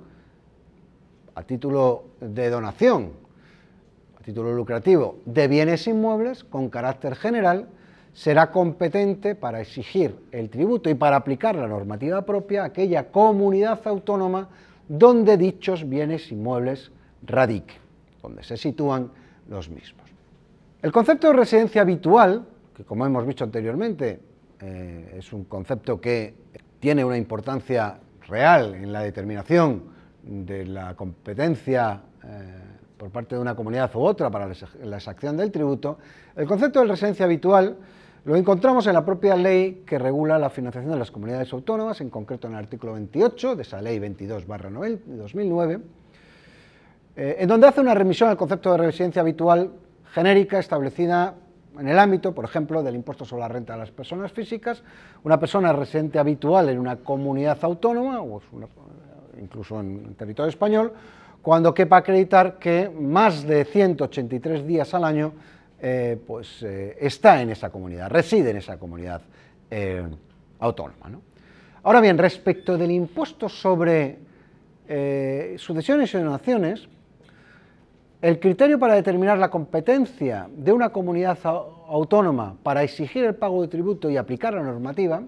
a 1.35 1.43
título 1.43 2.05
de 2.21 2.51
donación, 2.51 3.13
a 4.19 4.23
título 4.23 4.53
lucrativo, 4.53 5.19
de 5.25 5.49
bienes 5.49 5.87
inmuebles 5.87 6.45
con 6.45 6.69
carácter 6.69 7.15
general, 7.15 7.69
será 8.13 8.51
competente 8.51 9.37
para 9.37 9.61
exigir 9.61 10.17
el 10.33 10.51
tributo 10.51 10.91
y 10.91 10.95
para 10.95 11.17
aplicar 11.17 11.55
la 11.55 11.69
normativa 11.69 12.23
propia 12.23 12.63
a 12.63 12.67
aquella 12.67 13.13
comunidad 13.13 13.81
autónoma 13.87 14.49
donde 14.89 15.37
dichos 15.37 15.89
bienes 15.89 16.33
inmuebles 16.33 16.91
radiquen, 17.25 17.77
donde 18.21 18.43
se 18.43 18.57
sitúan 18.57 19.11
los 19.49 19.69
mismos. 19.69 20.08
El 20.81 20.93
concepto 20.93 21.27
de 21.27 21.33
residencia 21.33 21.83
habitual, 21.83 22.47
que 22.73 22.85
como 22.85 23.05
hemos 23.05 23.27
visto 23.27 23.43
anteriormente, 23.43 24.21
eh, 24.61 25.17
es 25.19 25.33
un 25.33 25.45
concepto 25.45 26.01
que 26.01 26.35
tiene 26.79 27.05
una 27.05 27.17
importancia 27.17 27.99
real 28.29 28.77
en 28.77 28.93
la 28.93 29.01
determinación 29.01 29.83
de 30.23 30.67
la 30.67 30.95
competencia 30.95 32.01
eh, 32.25 32.63
por 32.97 33.11
parte 33.11 33.35
de 33.35 33.41
una 33.41 33.57
comunidad 33.57 33.91
u 33.97 34.01
otra 34.01 34.31
para 34.31 34.47
la 34.47 34.97
exacción 34.97 35.37
del 35.37 35.51
tributo, 35.51 35.99
el 36.37 36.47
concepto 36.47 36.81
de 36.81 36.87
residencia 36.87 37.25
habitual 37.25 37.77
lo 38.25 38.37
encontramos 38.37 38.87
en 38.87 38.93
la 38.95 39.05
propia 39.05 39.35
ley 39.35 39.83
que 39.85 39.99
regula 39.99 40.39
la 40.39 40.51
financiación 40.51 40.93
de 40.93 40.99
las 40.99 41.11
comunidades 41.11 41.53
autónomas, 41.53 42.01
en 42.01 42.11
concreto 42.11 42.47
en 42.47 42.53
el 42.53 42.59
artículo 42.61 42.93
28 42.93 43.57
de 43.57 43.63
esa 43.63 43.83
ley 43.83 43.99
22 43.99 44.47
de 44.47 45.17
2009, 45.17 45.81
eh, 47.17 47.37
en 47.39 47.49
donde 47.49 47.67
hace 47.67 47.81
una 47.81 47.95
remisión 47.95 48.29
al 48.29 48.37
concepto 48.37 48.71
de 48.73 48.79
residencia 48.79 49.23
habitual 49.23 49.73
genérica 50.13 50.59
establecida 50.59 51.35
en 51.79 51.89
el 51.89 51.99
ámbito, 51.99 52.35
por 52.35 52.45
ejemplo, 52.45 52.83
del 52.83 52.97
impuesto 52.97 53.25
sobre 53.25 53.43
la 53.43 53.49
renta 53.49 53.75
de 53.75 53.81
las 53.81 53.91
personas 53.91 54.33
físicas. 54.33 54.83
Una 55.23 55.39
persona 55.39 55.73
residente 55.73 56.19
habitual 56.19 56.69
en 56.69 56.79
una 56.79 56.97
comunidad 56.97 57.59
autónoma, 57.63 58.21
o 58.21 58.41
incluso 59.41 59.81
en 59.81 60.15
territorio 60.15 60.49
español, 60.49 60.93
cuando 61.43 61.73
quepa 61.73 61.99
acreditar 61.99 62.59
que 62.59 62.91
más 62.91 63.47
de 63.47 63.65
183 63.65 64.67
días 64.67 64.93
al 64.93 65.05
año 65.05 65.33
eh, 65.81 66.19
pues, 66.27 66.63
eh, 66.63 66.97
está 67.01 67.41
en 67.41 67.51
esa 67.51 67.71
comunidad, 67.71 68.11
reside 68.11 68.51
en 68.51 68.57
esa 68.57 68.79
comunidad 68.79 69.23
eh, 69.71 70.03
autónoma. 70.59 71.11
Ahora 71.85 72.01
bien, 72.01 72.19
respecto 72.19 72.77
del 72.77 72.91
impuesto 72.91 73.49
sobre 73.49 74.27
sucesiones 75.59 76.13
y 76.15 76.19
donaciones, 76.19 76.89
el 78.21 78.41
criterio 78.41 78.79
para 78.79 78.95
determinar 78.95 79.39
la 79.39 79.51
competencia 79.51 80.49
de 80.57 80.73
una 80.73 80.91
comunidad 80.91 81.39
autónoma 81.45 82.57
para 82.63 82.83
exigir 82.83 83.25
el 83.25 83.37
pago 83.37 83.63
de 83.63 83.69
tributo 83.69 84.11
y 84.11 84.17
aplicar 84.17 84.55
la 84.55 84.63
normativa 84.63 85.23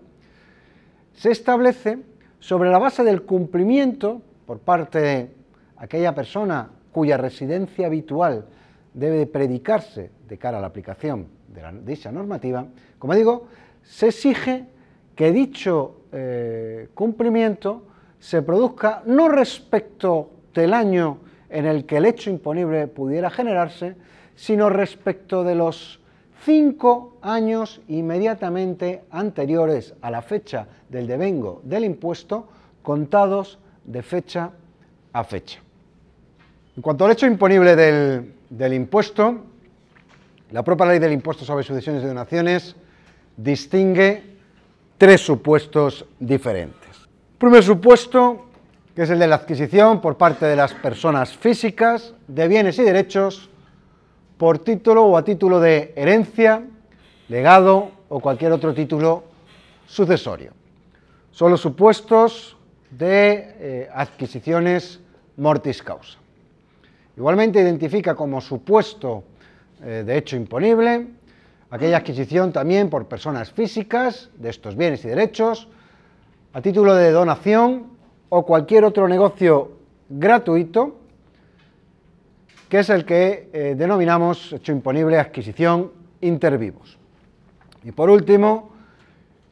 se 1.15 1.31
establece 1.31 1.99
sobre 2.41 2.71
la 2.71 2.79
base 2.79 3.05
del 3.05 3.23
cumplimiento 3.23 4.23
por 4.47 4.59
parte 4.59 5.01
de 5.01 5.31
aquella 5.77 6.15
persona 6.15 6.71
cuya 6.91 7.17
residencia 7.17 7.87
habitual 7.87 8.47
debe 8.93 9.27
predicarse 9.27 10.11
de 10.29 10.39
cara 10.39 10.59
a 10.59 10.61
la 10.61 10.67
aplicación 10.67 11.29
de, 11.49 11.63
la, 11.63 11.73
dicha 11.73 12.11
normativa, 12.11 12.67
como 12.99 13.15
digo, 13.15 13.47
se 13.83 14.09
exige 14.09 14.67
que 15.15 15.31
dicho 15.31 16.01
eh, 16.13 16.89
cumplimiento 16.95 17.85
se 18.19 18.43
produzca 18.43 19.03
no 19.07 19.29
respecto 19.29 20.31
del 20.53 20.75
año 20.75 21.19
en 21.51 21.67
el 21.67 21.85
que 21.85 21.99
el 21.99 22.07
hecho 22.07 22.31
imponible 22.31 22.87
pudiera 22.87 23.31
generarse, 23.31 23.97
sino 24.35 24.71
respecto 24.71 25.45
de 25.45 25.55
los 25.55 26.01
cinco 26.45 27.19
años 27.21 27.81
inmediatamente 27.89 29.03
anteriores 29.11 29.95
a 30.01 30.11
la 30.11 30.23
fecha 30.23 30.67
del 30.89 31.07
devengo 31.07 31.61
del 31.65 31.85
impuesto, 31.85 32.49
contados 32.83 33.59
de 33.85 34.03
fecha 34.03 34.51
a 35.13 35.25
fecha. 35.25 35.61
En 36.77 36.83
cuanto 36.83 37.05
al 37.05 37.13
hecho 37.13 37.27
imponible 37.27 37.77
del, 37.77 38.33
del 38.49 38.73
impuesto, 38.73 39.45
la 40.53 40.63
propia 40.65 40.87
ley 40.87 40.99
del 40.99 41.13
impuesto 41.13 41.45
sobre 41.45 41.65
sucesiones 41.65 42.03
y 42.03 42.07
donaciones 42.07 42.75
distingue 43.37 44.23
tres 44.99 45.21
supuestos 45.21 46.05
diferentes. 46.19 47.09
primer 47.39 47.63
supuesto, 47.63 48.50
que 48.95 49.03
es 49.03 49.11
el 49.11 49.19
de 49.19 49.27
la 49.27 49.37
adquisición 49.37 50.01
por 50.01 50.17
parte 50.17 50.47
de 50.47 50.57
las 50.57 50.75
personas 50.75 51.37
físicas 51.37 52.15
de 52.27 52.49
bienes 52.49 52.79
y 52.79 52.83
derechos 52.83 53.49
por 54.37 54.59
título 54.59 55.05
o 55.05 55.17
a 55.17 55.25
título 55.25 55.61
de 55.61 55.93
herencia, 55.97 56.63
legado 57.29 57.91
o 58.09 58.21
cualquier 58.21 58.53
otro 58.53 58.75
título 58.75 59.25
sucesorio. 59.87 60.53
Son 61.31 61.51
los 61.51 61.61
supuestos 61.61 62.57
de 62.91 63.55
eh, 63.59 63.89
adquisiciones 63.93 65.01
mortis 65.37 65.83
causa. 65.83 66.19
Igualmente 67.17 67.61
identifica 67.61 68.15
como 68.15 68.41
supuesto 68.41 69.25
eh, 69.83 70.03
de 70.05 70.19
hecho 70.19 70.37
imponible 70.37 71.07
aquella 71.71 71.99
adquisición 71.99 72.53
también 72.53 72.91
por 72.91 73.07
personas 73.07 73.53
físicas 73.53 74.31
de 74.37 74.51
estos 74.51 74.77
bienes 74.77 75.05
y 75.05 75.09
derechos 75.09 75.69
a 76.53 76.61
título 76.61 76.95
de 76.95 77.13
donación 77.13 77.90
o 78.31 78.47
cualquier 78.47 78.85
otro 78.85 79.07
negocio 79.07 79.73
gratuito, 80.09 80.97
que 82.69 82.79
es 82.79 82.89
el 82.89 83.05
que 83.05 83.51
eh, 83.53 83.75
denominamos 83.77 84.53
hecho 84.53 84.73
imponible 84.73 85.19
adquisición 85.19 85.91
intervivos. 86.21 86.97
Y 87.85 87.93
por 87.93 88.09
último, 88.09 88.71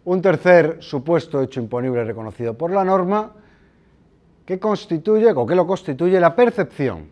un 0.05 0.23
tercer 0.23 0.79
supuesto 0.81 1.43
hecho 1.43 1.61
imponible 1.61 2.05
reconocido 2.05 2.55
por 2.55 2.71
la 2.71 2.85
norma, 2.85 3.33
que 4.47 4.59
constituye 4.59 5.31
o 5.33 5.45
que 5.45 5.55
lo 5.55 5.67
constituye 5.67 6.19
la 6.19 6.35
percepción 6.35 7.11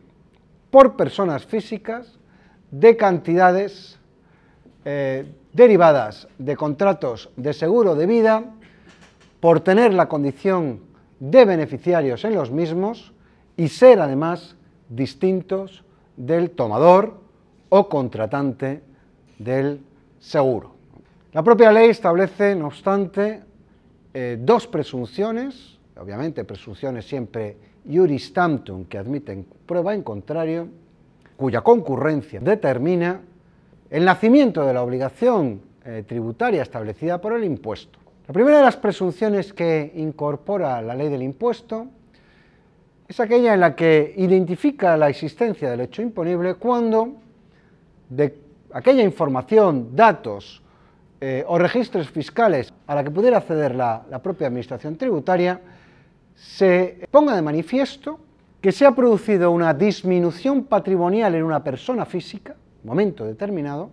por 0.71 0.97
personas 0.97 1.45
físicas 1.45 2.19
de 2.71 2.97
cantidades 2.97 3.99
eh, 4.85 5.27
derivadas 5.53 6.29
de 6.39 6.57
contratos 6.57 7.29
de 7.37 7.53
seguro 7.53 7.95
de 7.95 8.07
vida 8.07 8.45
por 9.41 9.61
tener 9.61 9.93
la 9.93 10.09
condición 10.09 10.81
de 11.21 11.45
beneficiarios 11.45 12.25
en 12.25 12.35
los 12.35 12.51
mismos 12.51 13.13
y 13.57 13.69
ser 13.69 14.01
además 14.01 14.57
distintos 14.89 15.85
del 16.17 16.51
tomador 16.51 17.21
o 17.69 17.89
contratante 17.89 18.83
del 19.39 19.81
seguro. 20.19 20.75
La 21.33 21.43
propia 21.43 21.73
ley 21.73 21.91
establece, 21.91 22.55
no 22.55 22.69
obstante, 22.69 23.43
eh, 24.15 24.39
dos 24.41 24.67
presunciones, 24.67 25.79
obviamente 25.99 26.45
presunciones 26.45 27.07
siempre 27.07 27.57
iuris 27.85 28.33
tantum 28.33 28.85
que 28.87 28.99
admiten 28.99 29.47
prueba 29.67 29.95
en 29.95 30.03
contrario, 30.03 30.69
cuya 31.37 31.61
concurrencia 31.61 32.41
determina 32.41 33.21
el 33.91 34.05
nacimiento 34.05 34.65
de 34.65 34.73
la 34.73 34.83
obligación 34.83 35.61
eh, 35.85 36.03
tributaria 36.07 36.63
establecida 36.63 37.21
por 37.21 37.35
el 37.35 37.45
impuesto. 37.45 37.99
La 38.29 38.33
primera 38.33 38.59
de 38.59 38.65
las 38.65 38.77
presunciones 38.77 39.53
que 39.53 39.93
incorpora 39.95 40.83
la 40.83 40.95
ley 40.95 41.09
del 41.09 41.23
impuesto 41.23 41.87
es 43.07 43.21
aquella 43.21 43.55
en 43.55 43.61
la 43.61 43.77
que 43.77 44.15
identifica 44.17 44.97
la 44.97 45.09
existencia 45.09 45.71
del 45.71 45.83
hecho 45.83 46.03
imponible 46.03 46.55
cuando 46.55 47.13
de 48.09 48.37
aquella 48.73 49.05
información, 49.05 49.95
datos 49.95 50.61
eh, 51.21 51.45
o 51.47 51.57
registros 51.57 52.11
fiscales 52.11 52.73
a 52.89 52.97
la 52.97 53.05
que 53.05 53.13
pudiera 53.13 53.39
acceder 53.39 53.77
la 53.77 54.21
propia 54.21 54.49
Administración 54.49 54.97
tributaria 54.97 55.61
se 56.35 57.07
ponga 57.11 57.37
de 57.37 57.43
manifiesto 57.43 58.19
que 58.61 58.73
se 58.73 58.85
ha 58.85 58.93
producido 58.93 59.53
una 59.53 59.73
disminución 59.73 60.65
patrimonial 60.65 61.37
en 61.37 61.45
una 61.45 61.63
persona 61.63 62.05
física, 62.05 62.57
momento 62.83 63.25
determinado, 63.25 63.91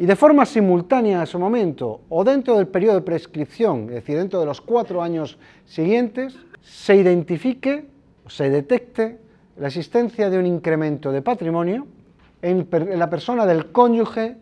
y 0.00 0.06
de 0.06 0.16
forma 0.16 0.46
simultánea 0.46 1.20
a 1.20 1.24
ese 1.24 1.36
momento 1.36 2.00
o 2.08 2.24
dentro 2.24 2.56
del 2.56 2.68
periodo 2.68 2.94
de 2.94 3.02
prescripción, 3.02 3.90
es 3.90 3.96
decir, 3.96 4.16
dentro 4.16 4.40
de 4.40 4.46
los 4.46 4.62
cuatro 4.62 5.02
años 5.02 5.36
siguientes, 5.66 6.34
se 6.62 6.96
identifique, 6.96 7.84
se 8.26 8.48
detecte 8.48 9.18
la 9.58 9.66
existencia 9.66 10.30
de 10.30 10.38
un 10.38 10.46
incremento 10.46 11.12
de 11.12 11.20
patrimonio 11.20 11.86
en, 12.40 12.66
en 12.72 12.98
la 12.98 13.10
persona 13.10 13.44
del 13.44 13.72
cónyuge, 13.72 14.38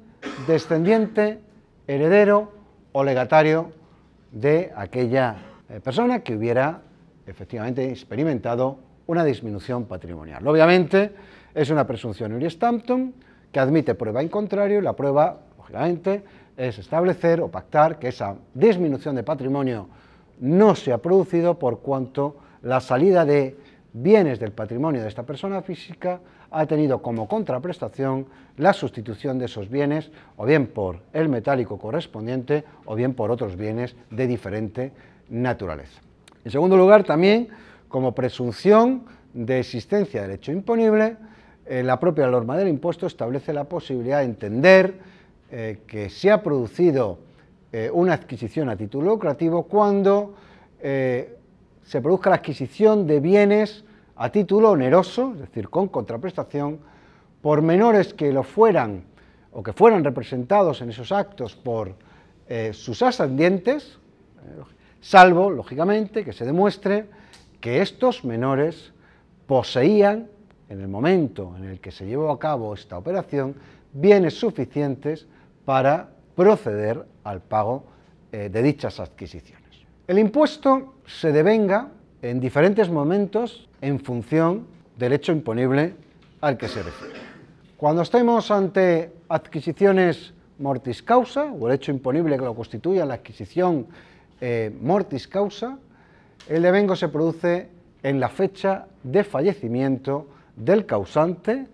descendiente, 0.47 1.41
heredero 1.89 2.53
o 2.93 3.03
legatario 3.03 3.73
de 4.31 4.71
aquella 4.77 5.39
eh, 5.69 5.81
persona 5.81 6.21
que 6.21 6.37
hubiera 6.37 6.83
efectivamente 7.27 7.91
experimentado 7.91 8.79
una 9.09 9.25
disminución 9.25 9.87
patrimonial. 9.87 10.47
Obviamente 10.47 11.11
es 11.53 11.69
una 11.71 11.85
presunción 11.85 12.33
Uri 12.33 12.49
Stampton 12.49 13.13
que 13.53 13.61
admite 13.61 13.95
prueba 13.95 14.21
en 14.21 14.29
contrario 14.29 14.79
y 14.79 14.83
la 14.83 14.95
prueba, 14.95 15.41
es 16.57 16.79
establecer 16.79 17.41
o 17.41 17.49
pactar 17.49 17.99
que 17.99 18.09
esa 18.09 18.37
disminución 18.55 19.15
de 19.15 19.23
patrimonio 19.23 19.89
no 20.41 20.75
se 20.75 20.93
ha 20.93 20.99
producido 20.99 21.59
por 21.59 21.81
cuanto 21.81 22.37
la 22.63 22.81
salida 22.81 23.25
de 23.25 23.57
bienes 23.93 24.39
del 24.39 24.53
patrimonio 24.53 25.03
de 25.03 25.09
esta 25.09 25.25
persona 25.25 25.63
física 25.63 26.21
ha 26.51 26.67
tenido 26.67 27.03
como 27.03 27.29
contraprestación 27.29 28.27
la 28.57 28.73
sustitución 28.73 29.39
de 29.39 29.47
esos 29.47 29.69
bienes 29.69 30.11
o 30.37 30.47
bien 30.47 30.67
por 30.67 31.01
el 31.13 31.29
metálico 31.29 31.79
correspondiente 31.79 32.65
o 32.87 32.95
bien 32.95 33.15
por 33.15 33.31
otros 33.31 33.57
bienes 33.57 33.95
de 34.11 34.27
diferente 34.27 34.93
naturaleza. 35.29 36.01
En 36.45 36.51
segundo 36.51 36.77
lugar, 36.77 37.05
también 37.05 37.49
como 37.89 38.15
presunción 38.15 39.05
de 39.35 39.61
existencia 39.61 40.23
del 40.23 40.33
hecho 40.33 40.53
imponible, 40.53 41.17
eh, 41.67 41.83
la 41.83 42.01
propia 42.01 42.27
norma 42.29 42.57
del 42.57 42.69
impuesto 42.69 43.07
establece 43.07 43.53
la 43.53 43.65
posibilidad 43.65 44.21
de 44.21 44.25
entender 44.25 45.18
eh, 45.51 45.81
que 45.87 46.11
se 46.11 46.31
ha 46.31 46.43
producido 46.43 47.19
eh, 47.73 47.91
una 47.93 48.15
adquisición 48.15 48.69
a 48.69 48.77
título 48.77 49.11
lucrativo 49.11 49.65
cuando 49.65 50.35
se 50.81 52.01
produzca 52.01 52.31
la 52.31 52.37
adquisición 52.37 53.05
de 53.05 53.19
bienes 53.19 53.85
a 54.15 54.31
título 54.31 54.71
oneroso, 54.71 55.33
es 55.35 55.41
decir, 55.41 55.69
con 55.69 55.89
contraprestación, 55.89 56.79
por 57.43 57.63
menores 57.63 58.15
que 58.15 58.33
lo 58.33 58.45
fueran 58.45 59.03
o 59.51 59.61
que 59.61 59.73
fueran 59.73 60.05
representados 60.05 60.81
en 60.83 60.91
esos 60.91 61.11
actos 61.11 61.57
por 61.57 61.97
sus 62.71 63.03
ascendientes, 63.03 63.99
salvo, 65.01 65.51
lógicamente, 65.51 66.25
que 66.25 66.33
se 66.33 66.45
demuestre 66.45 67.07
que 67.61 67.83
estos 67.83 68.25
menores 68.25 68.93
poseían, 69.49 70.29
en 70.69 70.81
el 70.81 70.89
momento 70.89 71.55
en 71.59 71.65
el 71.65 71.81
que 71.81 71.91
se 71.91 72.07
llevó 72.07 72.31
a 72.31 72.39
cabo 72.39 72.75
esta 72.75 72.99
operación, 72.99 73.57
bienes 73.93 74.35
suficientes 74.39 75.27
para 75.69 76.09
proceder 76.35 77.05
al 77.25 77.43
pago 77.43 77.85
eh, 78.33 78.49
de 78.49 78.63
dichas 78.63 79.01
adquisiciones. 79.01 79.85
El 80.07 80.19
impuesto 80.19 80.95
se 81.05 81.31
devenga 81.31 81.89
en 82.23 82.41
diferentes 82.41 82.89
momentos 82.89 83.69
en 83.83 84.01
función 84.01 84.67
del 84.97 85.13
hecho 85.13 85.31
imponible 85.31 85.95
al 86.41 86.57
que 86.57 86.69
se 86.69 86.83
refiere. 86.83 87.21
Cuando 87.77 88.01
estemos 88.01 88.51
ante 88.51 89.13
adquisiciones 89.29 90.33
mortis 90.59 91.03
causa, 91.03 91.53
o 91.53 91.69
el 91.69 91.75
hecho 91.75 91.93
imponible 91.93 92.39
que 92.39 92.45
lo 92.47 92.55
constituye 92.55 93.05
la 93.05 93.21
adquisición 93.21 93.89
eh, 94.41 94.75
mortis 94.81 95.29
causa, 95.29 95.77
el 96.49 96.63
devengo 96.63 96.97
se 96.97 97.09
produce 97.09 97.69
en 98.03 98.21
la 98.21 98.31
fecha 98.31 98.87
de 99.03 99.23
fallecimiento 99.23 100.29
del 100.57 100.87
causante, 100.87 101.67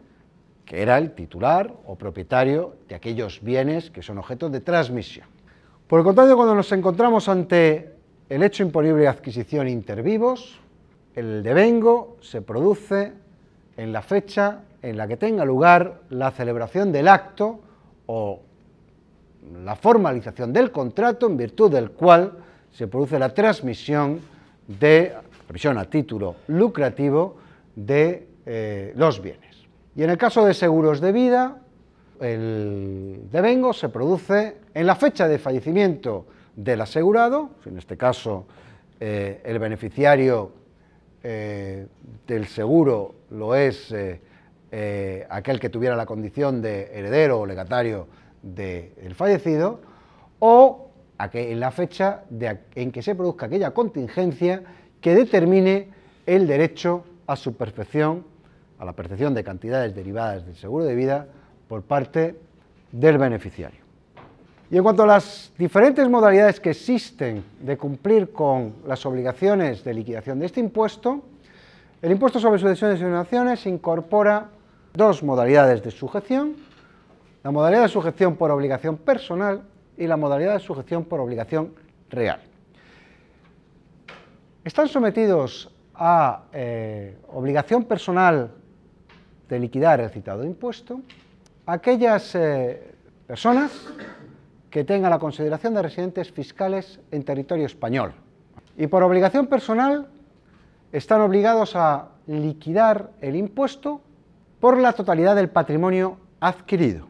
que 0.65 0.83
era 0.83 0.99
el 0.99 1.13
titular 1.13 1.73
o 1.87 1.97
propietario 1.97 2.77
de 2.89 2.95
aquellos 2.95 3.41
bienes 3.43 3.91
que 3.91 4.03
son 4.03 4.19
objeto 4.19 4.49
de 4.49 4.61
transmisión. 4.61 5.27
Por 5.87 6.01
el 6.01 6.05
contrario, 6.05 6.37
cuando 6.37 6.55
nos 6.55 6.71
encontramos 6.73 7.29
ante 7.29 7.93
el 8.29 8.43
hecho 8.43 8.63
imponible 8.63 9.03
de 9.03 9.09
adquisición 9.09 9.69
intervivos, 9.69 10.59
el 11.15 11.43
devengo 11.43 12.17
se 12.21 12.43
produce 12.43 13.13
en 13.77 13.93
la 13.93 14.03
fecha 14.03 14.63
en 14.83 14.97
la 14.97 15.07
que 15.07 15.17
tenga 15.17 15.45
lugar 15.45 16.03
la 16.11 16.31
celebración 16.31 16.93
del 16.93 17.09
acto 17.09 17.61
o 18.07 18.41
la 19.65 19.77
formalización 19.77 20.53
del 20.53 20.71
contrato 20.71 21.27
en 21.27 21.37
virtud 21.37 21.71
del 21.71 21.91
cual 21.91 22.33
se 22.73 22.89
produce 22.89 23.19
la 23.19 23.33
transmisión 23.33 24.21
de, 24.67 25.15
a 25.15 25.85
título 25.85 26.37
lucrativo 26.49 27.37
de 27.77 28.27
eh, 28.47 28.93
los 28.97 29.23
bienes. 29.23 29.54
Y 29.97 30.03
en 30.03 30.11
el 30.11 30.19
caso 30.19 30.45
de 30.45 30.55
seguros 30.55 31.01
de 31.01 31.13
vida, 31.13 31.59
el 32.21 33.29
devengo 33.31 33.73
se 33.73 33.89
produce 33.89 34.57
en 34.75 34.87
la 34.87 34.97
fecha 34.97 35.29
de 35.29 35.39
fallecimiento 35.39 36.27
del 36.57 36.81
asegurado, 36.81 37.51
en 37.67 37.79
este 37.79 37.97
caso 37.97 38.47
eh, 39.01 39.41
el 39.45 39.59
beneficiario 39.59 40.53
eh, 41.23 41.87
del 42.27 42.47
seguro 42.47 43.15
lo 43.31 43.55
es 43.55 43.95
aquel 45.29 45.61
que 45.61 45.69
tuviera 45.69 45.95
la 45.95 46.05
condición 46.05 46.61
de 46.61 46.91
heredero 46.93 47.39
o 47.39 47.47
legatario 47.47 48.09
del 48.43 49.15
fallecido, 49.15 49.81
o 50.41 50.91
en 51.33 51.61
la 51.61 51.71
fecha 51.71 52.25
en 52.75 52.93
que 52.93 53.03
se 53.03 53.15
produzca 53.15 53.47
aquella 53.47 53.71
contingencia 53.71 54.63
que 55.01 55.15
determine 55.15 55.89
el 56.27 56.47
derecho 56.47 57.05
a 57.27 57.37
su 57.37 57.55
perfección, 57.57 58.25
la 58.85 58.93
percepción 58.93 59.35
de 59.35 59.45
cantidades 59.45 59.95
derivadas 59.95 60.47
del 60.47 60.57
seguro 60.57 60.85
de 60.85 60.95
vida 60.95 61.27
por 61.69 61.83
parte 61.83 62.37
del 62.93 63.19
beneficiario. 63.19 63.81
Y 64.71 64.77
en 64.77 64.83
cuanto 64.83 65.03
a 65.03 65.07
las 65.07 65.53
diferentes 65.59 66.09
modalidades 66.09 66.59
que 66.59 66.71
existen 66.71 67.45
de 67.61 67.77
cumplir 67.77 68.33
con 68.33 68.75
las 68.87 69.05
obligaciones 69.07 69.85
de 69.85 69.95
liquidación 69.95 70.39
de 70.39 70.47
este 70.47 70.61
impuesto, 70.61 71.23
el 72.03 72.13
impuesto 72.13 72.41
sobre 72.41 72.59
sucesiones 72.59 73.01
y 73.01 73.05
donaciones 73.05 73.67
incorpora 73.67 74.49
dos 74.93 75.23
modalidades 75.23 75.83
de 75.83 75.91
sujeción, 75.91 76.57
la 77.43 77.51
modalidad 77.51 77.83
de 77.83 77.89
sujeción 77.89 78.37
por 78.37 78.51
obligación 78.51 78.97
personal 78.97 79.63
y 79.97 80.07
la 80.07 80.17
modalidad 80.17 80.55
de 80.55 80.61
sujeción 80.61 81.05
por 81.05 81.21
obligación 81.21 81.75
real. 82.11 82.41
Están 84.65 84.89
sometidos 84.89 85.71
a 85.95 86.45
eh, 86.53 87.17
obligación 87.29 87.85
personal 87.85 88.51
de 89.49 89.59
liquidar 89.59 90.01
el 90.01 90.11
citado 90.11 90.45
impuesto 90.45 91.01
aquellas 91.67 92.35
eh, 92.35 92.95
personas 93.27 93.71
que 94.71 94.85
tengan 94.85 95.11
la 95.11 95.19
consideración 95.19 95.75
de 95.75 95.83
residentes 95.83 96.33
fiscales 96.33 97.01
en 97.11 97.23
territorio 97.23 97.67
español. 97.67 98.13
Y 98.77 98.87
por 98.89 99.03
obligación 99.03 99.47
personal 99.47 100.09
están 100.93 101.21
obligados 101.21 101.77
a 101.77 102.09
liquidar 102.27 103.11
el 103.21 103.37
impuesto 103.37 104.01
por 104.61 104.79
la 104.79 104.93
totalidad 104.93 105.37
del 105.37 105.49
patrimonio 105.49 106.19
adquirido, 106.41 107.07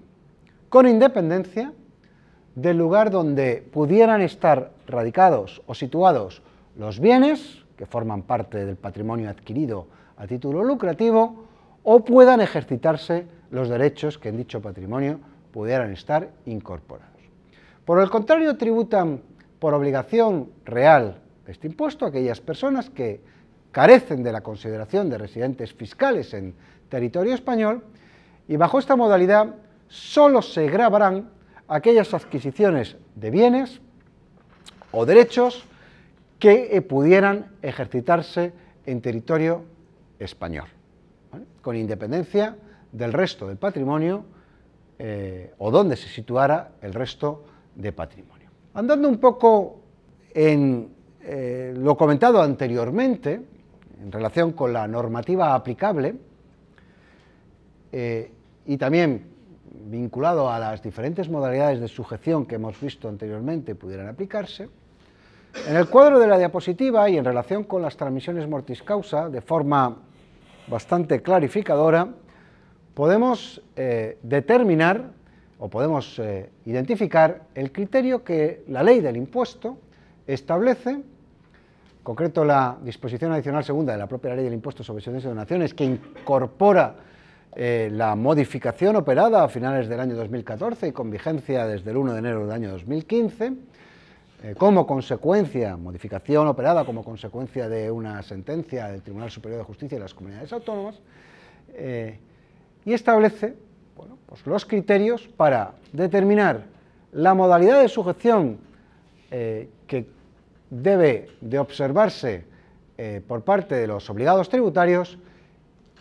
con 0.69 0.87
independencia 0.87 1.73
del 2.55 2.77
lugar 2.79 3.11
donde 3.11 3.67
pudieran 3.73 4.21
estar 4.21 4.73
radicados 4.87 5.63
o 5.67 5.75
situados 5.75 6.43
los 6.77 7.01
bienes 7.01 7.65
que 7.77 7.87
forman 7.87 8.23
parte 8.23 8.65
del 8.65 8.77
patrimonio 8.77 9.31
adquirido 9.31 9.87
a 10.17 10.27
título 10.27 10.63
lucrativo 10.63 11.45
o 11.85 12.05
puedan 12.05 12.41
ejercitarse 12.41 13.27
los 13.51 13.69
derechos 13.69 14.19
que 14.19 14.31
en 14.31 14.37
dicho 14.37 14.61
patrimonio 14.61 15.21
pudieran 15.53 15.93
estar 15.93 16.31
incorporados. 16.47 17.15
Por 17.85 18.01
el 18.01 18.11
contrario, 18.11 18.57
tributan 18.57 19.23
por 19.61 19.75
obligación 19.75 20.51
real 20.65 21.21
este 21.47 21.67
impuesto 21.67 22.07
aquellas 22.07 22.41
personas 22.41 22.91
que 22.91 23.21
carecen 23.71 24.23
de 24.23 24.33
la 24.33 24.41
consideración 24.41 25.11
de 25.11 25.19
residentes 25.19 25.73
fiscales 25.75 26.33
en 26.33 26.55
territorio 26.89 27.35
español 27.35 27.85
y 28.49 28.57
bajo 28.57 28.79
esta 28.79 28.97
modalidad 28.97 29.55
solo 29.89 30.43
se 30.43 30.67
grabarán 30.69 31.31
aquellas 31.69 32.15
adquisiciones 32.15 32.97
de 33.15 33.31
bienes 33.31 33.81
o 34.93 35.05
derechos 35.07 35.65
que 36.39 36.81
pudieran 36.83 37.53
ejercitarse 37.63 38.53
en 38.87 39.01
territorio 39.01 39.65
español, 40.19 40.67
con 41.65 41.77
independencia 41.77 42.57
del 42.93 43.13
resto 43.13 43.49
del 43.49 43.57
patrimonio 43.57 44.25
eh, 44.99 45.55
o 45.59 45.71
donde 45.71 45.97
se 45.97 46.09
situara 46.09 46.73
el 46.83 46.93
resto 46.93 47.45
de 47.75 47.93
patrimonio. 47.93 48.51
Andando 48.75 49.09
un 49.09 49.19
poco 49.19 49.81
en 50.33 50.91
eh, 51.23 51.73
lo 51.77 51.97
comentado 51.97 52.43
anteriormente, 52.43 53.41
en 54.03 54.13
relación 54.13 54.53
con 54.53 54.73
la 54.73 54.87
normativa 54.87 55.55
aplicable, 55.55 56.15
y 58.67 58.77
también 58.77 59.25
vinculado 59.85 60.51
a 60.51 60.59
las 60.59 60.83
diferentes 60.83 61.29
modalidades 61.29 61.81
de 61.81 61.89
sujeción 61.89 62.47
que 62.47 62.57
hemos 62.57 62.81
visto 62.81 63.09
anteriormente 63.09 63.75
pudieran 63.75 64.09
aplicarse. 64.09 64.69
En 65.69 65.77
el 65.77 65.89
cuadro 65.89 66.19
de 66.19 66.27
la 66.27 66.39
diapositiva 66.39 67.09
y 67.09 67.17
en 67.17 67.25
relación 67.25 67.65
con 67.65 67.83
las 67.83 67.97
transmisiones 67.97 68.49
mortis 68.49 68.83
causa, 68.83 69.29
de 69.29 69.41
forma 69.41 69.97
bastante 70.67 71.23
clarificadora, 71.23 72.09
podemos 72.95 73.63
eh, 73.77 74.19
determinar 74.23 75.11
o 75.59 75.69
podemos 75.69 76.19
eh, 76.19 76.51
identificar 76.67 77.43
el 77.55 77.73
criterio 77.73 78.25
que 78.25 78.65
la 78.69 78.83
ley 78.83 79.01
del 79.01 79.17
impuesto 79.17 79.79
establece, 80.27 80.91
en 80.91 81.05
concreto 82.03 82.45
la 82.45 82.77
disposición 82.83 83.33
adicional 83.33 83.65
segunda 83.65 83.93
de 83.93 83.99
la 83.99 84.07
propia 84.07 84.35
ley 84.35 84.45
del 84.45 84.55
impuesto 84.55 84.83
sobre 84.83 85.01
sucesiones 85.01 85.25
y 85.25 85.29
donaciones, 85.29 85.75
que 85.75 85.85
incorpora 85.85 86.97
eh, 87.57 87.89
la 87.93 88.17
modificación 88.17 88.97
operada 88.97 89.45
a 89.45 89.49
finales 89.49 89.89
del 89.89 90.01
año 90.01 90.17
2014 90.17 90.89
y 90.89 90.93
con 90.93 91.11
vigencia 91.11 91.67
desde 91.67 91.93
el 91.93 91.97
1 91.99 92.13
de 92.13 92.19
enero 92.19 92.41
del 92.41 92.51
año 92.51 92.71
2015, 92.73 93.53
eh, 94.45 94.55
como 94.57 94.87
consecuencia, 94.87 95.75
modificación 95.75 96.47
operada 96.49 96.85
como 96.85 97.03
consecuencia 97.03 97.67
de 97.67 97.91
una 97.91 98.23
sentencia 98.23 98.89
del 98.89 99.01
Tribunal 99.01 99.31
Superior 99.31 99.61
de 99.61 99.65
Justicia 99.65 99.97
de 99.97 100.03
las 100.03 100.13
Comunidades 100.13 100.53
Autónomas, 100.53 101.01
eh, 101.73 102.19
y 102.85 102.93
establece 102.93 103.57
pues 104.27 104.47
los 104.47 104.67
criterios 104.67 105.27
para 105.29 105.73
determinar 105.95 106.65
la 107.13 107.33
modalidad 107.33 107.81
de 107.81 107.89
sujeción 107.89 108.59
eh, 109.31 109.71
que 109.87 110.11
debe 110.69 111.31
de 111.41 111.59
observarse 111.59 112.45
por 113.27 113.43
parte 113.43 113.75
de 113.75 113.89
los 113.89 114.09
obligados 114.09 114.49
tributarios 114.49 115.19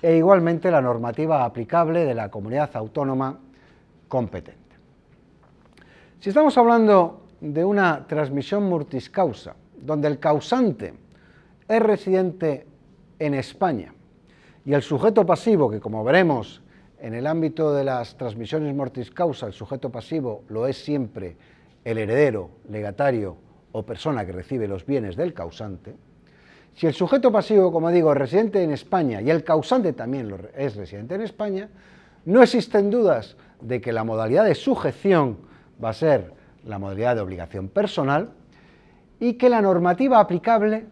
e 0.02 0.16
igualmente 0.18 0.70
la 0.70 0.80
normativa 0.80 1.44
aplicable 1.44 2.06
de 2.06 2.14
la 2.14 2.30
comunidad 2.30 2.70
autónoma 2.76 3.40
competente. 4.08 4.76
Si 6.20 6.30
estamos 6.30 6.56
hablando 6.58 7.23
de 7.44 7.66
una 7.66 8.08
transmisión 8.08 8.70
mortis 8.70 9.10
causa, 9.10 9.56
donde 9.76 10.08
el 10.08 10.18
causante 10.18 10.94
es 11.68 11.82
residente 11.82 12.66
en 13.20 13.34
España. 13.34 13.94
Y 14.66 14.72
el 14.72 14.82
sujeto 14.82 15.26
pasivo, 15.26 15.70
que 15.70 15.82
como 15.82 16.06
veremos 16.06 16.62
en 17.00 17.14
el 17.14 17.28
ámbito 17.28 17.74
de 17.74 17.84
las 17.84 18.18
transmisiones 18.18 18.74
mortis 18.74 19.12
causa, 19.12 19.46
el 19.46 19.52
sujeto 19.52 19.92
pasivo 19.92 20.44
lo 20.48 20.68
es 20.68 20.82
siempre 20.82 21.36
el 21.84 21.98
heredero, 21.98 22.50
legatario 22.70 23.36
o 23.74 23.84
persona 23.84 24.26
que 24.26 24.32
recibe 24.32 24.66
los 24.70 24.86
bienes 24.86 25.18
del 25.18 25.34
causante, 25.34 25.96
si 26.76 26.88
el 26.88 26.94
sujeto 26.94 27.30
pasivo, 27.30 27.74
como 27.74 27.92
digo, 27.92 28.14
es 28.14 28.18
residente 28.18 28.64
en 28.64 28.72
España 28.72 29.22
y 29.22 29.30
el 29.30 29.44
causante 29.44 29.92
también 29.92 30.34
es 30.56 30.76
residente 30.78 31.16
en 31.16 31.22
España, 31.22 31.70
no 32.24 32.42
existen 32.42 32.90
dudas 32.90 33.36
de 33.60 33.82
que 33.82 33.92
la 33.92 34.06
modalidad 34.06 34.46
de 34.46 34.56
sujeción 34.56 35.40
va 35.84 35.90
a 35.90 35.94
ser 35.94 36.43
la 36.65 36.80
modalidad 36.80 37.15
de 37.15 37.21
obligación 37.21 37.67
personal 37.67 38.32
y 39.19 39.34
que 39.34 39.49
la 39.49 39.62
normativa 39.62 40.19
aplicable 40.19 40.86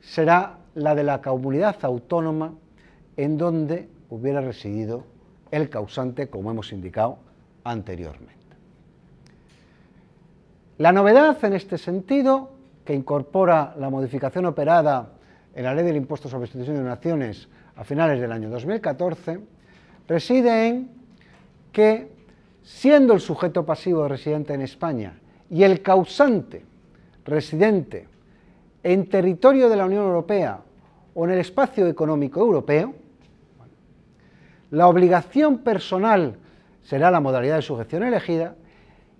será 0.00 0.58
la 0.74 0.94
de 0.94 1.04
la 1.04 1.20
comunidad 1.20 1.76
autónoma 1.82 2.54
en 3.16 3.36
donde 3.36 3.88
hubiera 4.10 4.40
residido 4.40 5.04
el 5.50 5.68
causante, 5.68 6.28
como 6.28 6.50
hemos 6.50 6.72
indicado 6.72 7.18
anteriormente. 7.64 8.34
La 10.78 10.92
novedad 10.92 11.36
en 11.44 11.54
este 11.54 11.78
sentido, 11.78 12.50
que 12.84 12.94
incorpora 12.94 13.74
la 13.78 13.90
modificación 13.90 14.46
operada 14.46 15.10
en 15.54 15.64
la 15.64 15.74
Ley 15.74 15.84
del 15.84 15.96
Impuesto 15.96 16.28
sobre 16.28 16.44
Institución 16.44 16.76
de 16.76 16.84
Naciones 16.84 17.48
a 17.74 17.84
finales 17.84 18.20
del 18.20 18.30
año 18.30 18.48
2014, 18.48 19.40
reside 20.06 20.68
en 20.68 20.90
que 21.72 22.17
siendo 22.68 23.14
el 23.14 23.20
sujeto 23.20 23.64
pasivo 23.64 24.06
residente 24.06 24.52
en 24.52 24.60
España 24.60 25.18
y 25.50 25.62
el 25.62 25.80
causante 25.80 26.66
residente 27.24 28.06
en 28.82 29.08
territorio 29.08 29.70
de 29.70 29.76
la 29.76 29.86
Unión 29.86 30.04
Europea 30.04 30.60
o 31.14 31.24
en 31.24 31.30
el 31.30 31.38
espacio 31.38 31.86
económico 31.86 32.40
europeo, 32.40 32.94
la 34.70 34.86
obligación 34.86 35.58
personal 35.58 36.36
será 36.82 37.10
la 37.10 37.20
modalidad 37.20 37.56
de 37.56 37.62
sujeción 37.62 38.02
elegida 38.02 38.54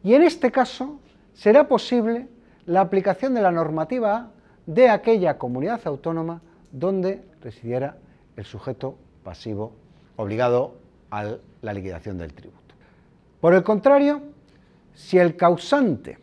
y 0.04 0.12
en 0.12 0.22
este 0.22 0.52
caso 0.52 1.00
será 1.32 1.66
posible 1.68 2.28
la 2.66 2.82
aplicación 2.82 3.32
de 3.32 3.40
la 3.40 3.50
normativa 3.50 4.30
de 4.66 4.90
aquella 4.90 5.38
comunidad 5.38 5.80
autónoma 5.86 6.42
donde 6.70 7.24
residiera 7.40 7.96
el 8.36 8.44
sujeto 8.44 8.98
pasivo 9.24 9.72
obligado 10.16 10.74
a 11.10 11.36
la 11.62 11.72
liquidación 11.72 12.18
del 12.18 12.34
tributo. 12.34 12.67
Por 13.40 13.54
el 13.54 13.62
contrario, 13.62 14.20
si 14.94 15.16
el 15.18 15.36
causante 15.36 16.18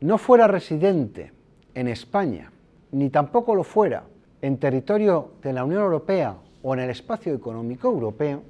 no 0.00 0.18
fuera 0.18 0.48
residente 0.48 1.32
en 1.74 1.86
España, 1.88 2.50
ni 2.90 3.10
tampoco 3.10 3.54
lo 3.54 3.62
fuera 3.62 4.04
en 4.42 4.58
territorio 4.58 5.32
de 5.42 5.52
la 5.52 5.64
Unión 5.64 5.82
Europea 5.82 6.36
o 6.62 6.74
en 6.74 6.80
el 6.80 6.90
espacio 6.90 7.34
económico 7.34 7.88
europeo, 7.88 8.42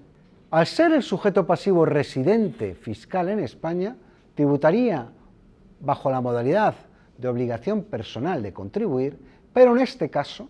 al 0.51 0.67
ser 0.67 0.93
el 0.93 1.03
sujeto 1.03 1.47
pasivo 1.47 1.85
residente 1.85 2.75
fiscal 2.75 3.29
en 3.29 3.41
España, 3.41 3.97
tributaría 4.35 5.09
bajo 5.81 6.11
la 6.11 6.23
modalidad 6.23 6.75
de 7.19 7.29
obligación 7.29 7.83
personal 7.83 8.43
de 8.43 8.53
contribuir, 8.53 9.19
pero 9.53 9.77
en 9.77 9.83
este 9.83 10.09
caso, 10.09 10.49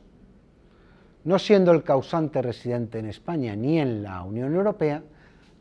no 1.24 1.38
siendo 1.40 1.72
el 1.72 1.83
causante 1.83 2.42
residente 2.42 3.00
en 3.00 3.07
España 3.07 3.57
ni 3.57 3.81
en 3.81 4.04
la 4.04 4.22
Unión 4.22 4.54
Europea, 4.54 5.02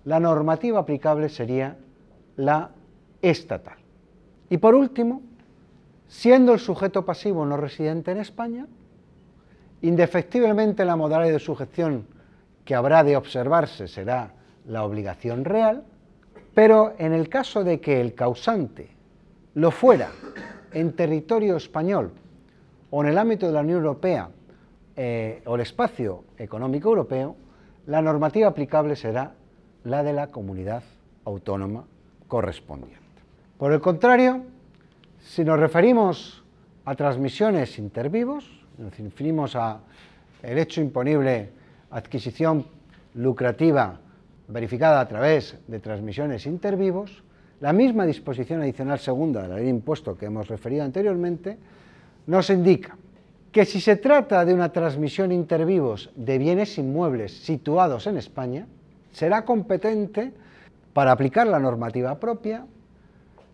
la 0.07 0.21
normativa 0.21 0.79
aplicable 0.79 1.27
sería 1.27 1.75
la 2.37 2.71
estatal. 3.21 3.75
Y 4.49 4.57
por 4.57 4.73
último, 4.73 5.21
siendo 6.07 6.53
el 6.53 6.59
sujeto 6.59 7.03
pasivo 7.03 7.45
no 7.45 7.57
residente 7.57 8.11
en 8.11 8.19
España, 8.19 8.67
indefectiblemente 9.81 10.85
la 10.85 10.95
modalidad 10.95 11.33
de 11.33 11.39
sujeción 11.39 12.07
que 12.63 12.73
habrá 12.73 13.03
de 13.03 13.17
observarse 13.17 13.89
será 13.89 14.31
la 14.65 14.85
obligación 14.85 15.43
real, 15.43 15.83
pero 16.53 16.93
en 16.97 17.11
el 17.11 17.27
caso 17.27 17.65
de 17.65 17.81
que 17.81 17.99
el 17.99 18.15
causante 18.15 18.95
lo 19.55 19.71
fuera 19.71 20.11
en 20.71 20.93
territorio 20.93 21.57
español 21.57 22.11
o 22.91 23.03
en 23.03 23.09
el 23.09 23.17
ámbito 23.17 23.47
de 23.47 23.51
la 23.51 23.59
Unión 23.59 23.79
Europea 23.79 24.29
eh, 24.95 25.41
o 25.45 25.55
el 25.55 25.61
espacio 25.61 26.23
económico 26.37 26.87
europeo, 26.87 27.35
la 27.87 28.01
normativa 28.01 28.47
aplicable 28.47 28.95
será 28.95 29.33
la 29.87 30.03
de 30.03 30.13
la 30.13 30.27
comunidad 30.27 30.83
autónoma 31.23 31.85
correspondiente. 32.27 32.99
Por 33.57 33.71
el 33.71 33.79
contrario, 33.79 34.43
si 35.19 35.43
nos 35.43 35.59
referimos 35.59 36.43
a 36.85 36.95
transmisiones 36.95 37.79
intervivos, 37.79 38.45
nos 38.77 38.97
referimos 38.97 39.55
a 39.55 39.79
el 40.43 40.57
hecho 40.57 40.81
imponible 40.81 41.49
adquisición 41.89 42.65
lucrativa 43.15 43.99
verificada 44.49 44.99
a 44.99 45.07
través 45.07 45.57
de 45.67 45.79
transmisiones 45.79 46.45
intervivos, 46.45 47.23
la 47.59 47.73
misma 47.73 48.05
disposición 48.05 48.61
adicional 48.61 48.99
segunda 48.99 49.41
de 49.41 49.47
la 49.47 49.55
ley 49.55 49.65
de 49.65 49.71
impuesto 49.71 50.17
que 50.17 50.25
hemos 50.25 50.47
referido 50.47 50.83
anteriormente 50.83 51.57
nos 52.27 52.49
indica 52.49 52.97
que 53.51 53.65
si 53.65 53.81
se 53.81 53.95
trata 53.95 54.45
de 54.45 54.53
una 54.53 54.71
transmisión 54.71 55.31
intervivos 55.31 56.11
de 56.15 56.37
bienes 56.37 56.77
inmuebles 56.77 57.31
situados 57.31 58.05
en 58.05 58.17
España, 58.17 58.67
será 59.17 59.45
competente 59.45 60.31
para 60.93 61.11
aplicar 61.11 61.47
la 61.47 61.59
normativa 61.59 62.19
propia 62.19 62.65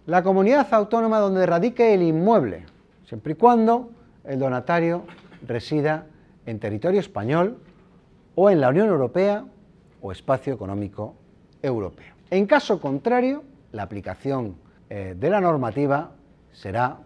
la 0.05 0.21
comunidad 0.21 0.67
autónoma 0.73 1.19
donde 1.19 1.45
radique 1.45 1.93
el 1.93 2.01
inmueble, 2.01 2.65
siempre 3.07 3.31
y 3.31 3.35
cuando 3.35 3.91
el 4.25 4.37
donatario 4.39 5.05
resida 5.47 6.05
en 6.45 6.59
territorio 6.59 6.99
español 6.99 7.59
o 8.35 8.49
en 8.49 8.59
la 8.59 8.67
Unión 8.67 8.89
Europea 8.89 9.45
o 10.01 10.11
espacio 10.11 10.53
económico 10.53 11.15
europeo. 11.61 12.13
En 12.29 12.45
caso 12.45 12.81
contrario, 12.81 13.43
la 13.71 13.83
aplicación 13.83 14.57
eh, 14.89 15.15
de 15.17 15.29
la 15.29 15.39
normativa 15.39 16.11
será 16.51 16.97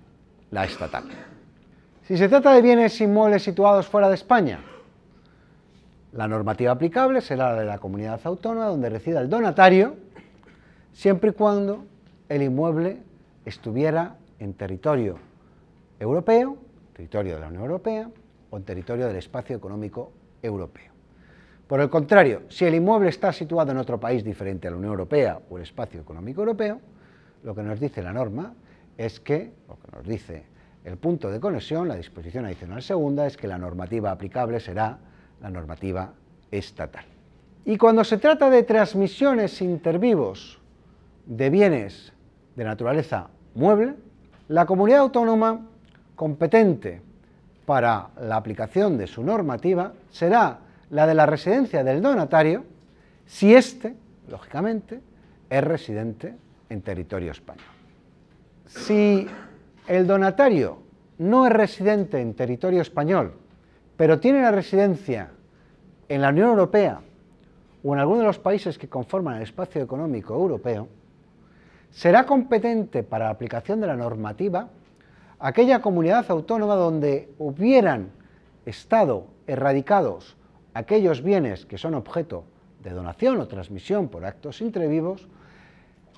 la 0.49 0.65
estatal. 0.65 1.03
Si 2.07 2.17
se 2.17 2.27
trata 2.27 2.53
de 2.53 2.63
bienes 2.63 2.99
inmuebles 2.99 3.43
situados 3.43 3.85
fuera 3.85 4.09
de 4.09 4.15
España, 4.15 4.61
la 6.17 6.27
normativa 6.27 6.71
aplicable 6.71 7.21
será 7.21 7.53
la 7.53 7.59
de 7.59 7.65
la 7.67 7.77
comunidad 7.77 8.19
autónoma 8.23 8.65
donde 8.65 8.89
resida 8.89 9.21
el 9.21 9.29
donatario, 9.29 9.95
siempre 10.91 11.29
y 11.29 11.33
cuando 11.33 11.85
el 12.27 12.41
inmueble 12.41 13.03
estuviera 13.45 14.15
en 14.39 14.55
territorio 14.55 15.19
europeo, 15.99 16.57
territorio 16.93 17.35
de 17.35 17.39
la 17.39 17.47
Unión 17.49 17.61
Europea 17.61 18.09
o 18.49 18.57
en 18.57 18.63
territorio 18.63 19.05
del 19.05 19.17
espacio 19.17 19.55
económico 19.55 20.11
europeo. 20.41 20.91
Por 21.67 21.81
el 21.81 21.89
contrario, 21.89 22.41
si 22.49 22.65
el 22.65 22.73
inmueble 22.73 23.09
está 23.09 23.31
situado 23.31 23.71
en 23.71 23.77
otro 23.77 23.99
país 23.99 24.23
diferente 24.23 24.67
a 24.67 24.71
la 24.71 24.77
Unión 24.77 24.93
Europea 24.93 25.39
o 25.51 25.57
el 25.57 25.63
espacio 25.63 26.01
económico 26.01 26.41
europeo, 26.41 26.81
lo 27.43 27.53
que 27.53 27.61
nos 27.61 27.79
dice 27.79 28.01
la 28.01 28.11
norma 28.11 28.55
es 28.97 29.19
que, 29.19 29.51
lo 29.67 29.77
que 29.77 29.95
nos 29.95 30.07
dice 30.07 30.45
el 30.83 30.97
punto 30.97 31.29
de 31.29 31.39
conexión, 31.39 31.87
la 31.87 31.95
disposición 31.95 32.45
adicional 32.45 32.81
segunda, 32.81 33.27
es 33.27 33.37
que 33.37 33.47
la 33.47 33.59
normativa 33.59 34.09
aplicable 34.09 34.59
será 34.59 34.97
la 35.41 35.49
normativa 35.49 36.13
estatal. 36.51 37.05
Y 37.65 37.77
cuando 37.77 38.03
se 38.03 38.17
trata 38.17 38.49
de 38.49 38.63
transmisiones 38.63 39.61
intervivos 39.61 40.59
de 41.25 41.49
bienes 41.49 42.13
de 42.55 42.63
naturaleza 42.63 43.27
mueble, 43.55 43.95
la 44.47 44.65
comunidad 44.65 44.99
autónoma 44.99 45.65
competente 46.15 47.01
para 47.65 48.09
la 48.21 48.37
aplicación 48.37 48.97
de 48.97 49.07
su 49.07 49.23
normativa 49.23 49.91
será 50.09 50.59
la 50.89 51.05
de 51.05 51.13
la 51.13 51.25
residencia 51.25 51.83
del 51.83 52.01
donatario 52.01 52.63
si 53.25 53.53
éste, 53.53 53.93
lógicamente, 54.29 55.01
es 55.49 55.63
residente 55.63 56.33
en 56.69 56.81
territorio 56.81 57.31
español. 57.31 57.65
Si 58.65 59.27
el 59.87 60.07
donatario 60.07 60.79
no 61.17 61.45
es 61.45 61.51
residente 61.51 62.21
en 62.21 62.33
territorio 62.33 62.81
español, 62.81 63.33
pero 63.97 64.19
tiene 64.19 64.41
la 64.41 64.51
residencia 64.51 65.31
en 66.07 66.21
la 66.21 66.29
Unión 66.29 66.49
Europea 66.49 67.01
o 67.83 67.93
en 67.93 67.99
alguno 67.99 68.19
de 68.19 68.27
los 68.27 68.39
países 68.39 68.77
que 68.77 68.87
conforman 68.87 69.37
el 69.37 69.43
espacio 69.43 69.81
económico 69.81 70.33
europeo, 70.33 70.87
será 71.91 72.25
competente 72.25 73.03
para 73.03 73.25
la 73.25 73.31
aplicación 73.31 73.81
de 73.81 73.87
la 73.87 73.95
normativa 73.95 74.69
aquella 75.39 75.81
comunidad 75.81 76.25
autónoma 76.29 76.75
donde 76.75 77.29
hubieran 77.39 78.11
estado 78.65 79.27
erradicados 79.47 80.35
aquellos 80.73 81.23
bienes 81.23 81.65
que 81.65 81.77
son 81.77 81.95
objeto 81.95 82.43
de 82.83 82.91
donación 82.91 83.39
o 83.39 83.47
transmisión 83.47 84.09
por 84.09 84.25
actos 84.25 84.61
intrevivos 84.61 85.27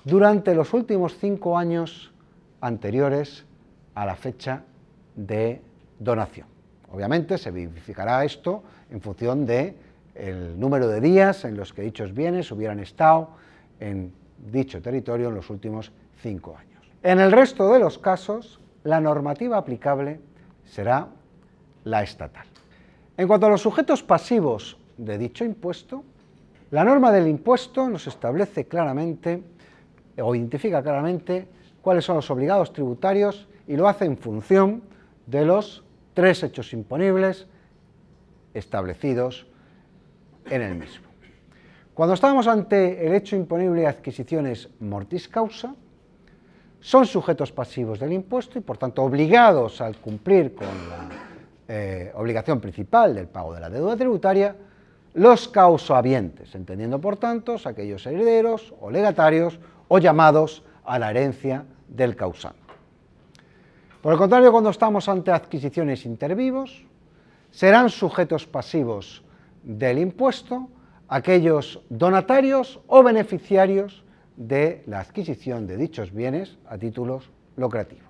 durante 0.04 0.54
los 0.54 0.74
últimos 0.74 1.16
cinco 1.18 1.56
años 1.56 2.12
anteriores 2.60 3.44
a 3.94 4.04
la 4.04 4.16
fecha 4.16 4.64
de 5.16 5.60
donación. 5.98 6.59
Obviamente 6.92 7.38
se 7.38 7.50
verificará 7.50 8.24
esto 8.24 8.62
en 8.90 9.00
función 9.00 9.46
del 9.46 9.74
número 10.58 10.88
de 10.88 11.00
días 11.00 11.44
en 11.44 11.56
los 11.56 11.72
que 11.72 11.82
dichos 11.82 12.12
bienes 12.12 12.50
hubieran 12.50 12.80
estado 12.80 13.30
en 13.78 14.12
dicho 14.50 14.82
territorio 14.82 15.28
en 15.28 15.34
los 15.34 15.50
últimos 15.50 15.92
cinco 16.20 16.56
años. 16.56 16.82
En 17.02 17.20
el 17.20 17.32
resto 17.32 17.72
de 17.72 17.78
los 17.78 17.98
casos, 17.98 18.60
la 18.84 19.00
normativa 19.00 19.56
aplicable 19.56 20.20
será 20.64 21.08
la 21.84 22.02
estatal. 22.02 22.46
En 23.16 23.28
cuanto 23.28 23.46
a 23.46 23.50
los 23.50 23.62
sujetos 23.62 24.02
pasivos 24.02 24.78
de 24.96 25.18
dicho 25.18 25.44
impuesto, 25.44 26.04
la 26.70 26.84
norma 26.84 27.10
del 27.12 27.26
impuesto 27.26 27.88
nos 27.88 28.06
establece 28.06 28.66
claramente 28.66 29.42
o 30.18 30.34
identifica 30.34 30.82
claramente 30.82 31.48
cuáles 31.82 32.04
son 32.04 32.16
los 32.16 32.30
obligados 32.30 32.72
tributarios 32.72 33.48
y 33.66 33.76
lo 33.76 33.88
hace 33.88 34.04
en 34.04 34.16
función 34.16 34.82
de 35.26 35.44
los 35.44 35.84
tres 36.14 36.42
hechos 36.42 36.72
imponibles 36.72 37.46
establecidos 38.54 39.46
en 40.46 40.62
el 40.62 40.74
mismo. 40.74 41.06
Cuando 41.94 42.14
estamos 42.14 42.46
ante 42.46 43.06
el 43.06 43.14
hecho 43.14 43.36
imponible 43.36 43.82
de 43.82 43.86
adquisiciones 43.86 44.68
mortis 44.80 45.28
causa, 45.28 45.74
son 46.80 47.06
sujetos 47.06 47.52
pasivos 47.52 48.00
del 48.00 48.12
impuesto 48.12 48.58
y 48.58 48.62
por 48.62 48.78
tanto 48.78 49.02
obligados 49.02 49.80
al 49.80 49.96
cumplir 49.96 50.54
con 50.54 50.66
la 50.66 51.08
eh, 51.68 52.10
obligación 52.14 52.58
principal 52.60 53.14
del 53.14 53.28
pago 53.28 53.54
de 53.54 53.60
la 53.60 53.68
deuda 53.68 53.96
tributaria, 53.96 54.56
los 55.14 55.48
causohabientes, 55.48 56.54
entendiendo 56.54 57.00
por 57.00 57.16
tanto 57.16 57.56
aquellos 57.64 58.06
herederos 58.06 58.72
o 58.80 58.90
legatarios 58.90 59.58
o 59.88 59.98
llamados 59.98 60.62
a 60.84 60.98
la 60.98 61.10
herencia 61.10 61.64
del 61.88 62.16
causante. 62.16 62.59
Por 64.02 64.14
el 64.14 64.18
contrario, 64.18 64.50
cuando 64.50 64.70
estamos 64.70 65.08
ante 65.10 65.30
adquisiciones 65.30 66.06
intervivos, 66.06 66.86
serán 67.50 67.90
sujetos 67.90 68.46
pasivos 68.46 69.22
del 69.62 69.98
impuesto 69.98 70.68
aquellos 71.06 71.82
donatarios 71.90 72.80
o 72.86 73.02
beneficiarios 73.02 74.04
de 74.36 74.82
la 74.86 75.00
adquisición 75.00 75.66
de 75.66 75.76
dichos 75.76 76.12
bienes 76.12 76.56
a 76.66 76.78
títulos 76.78 77.30
lucrativos. 77.56 78.08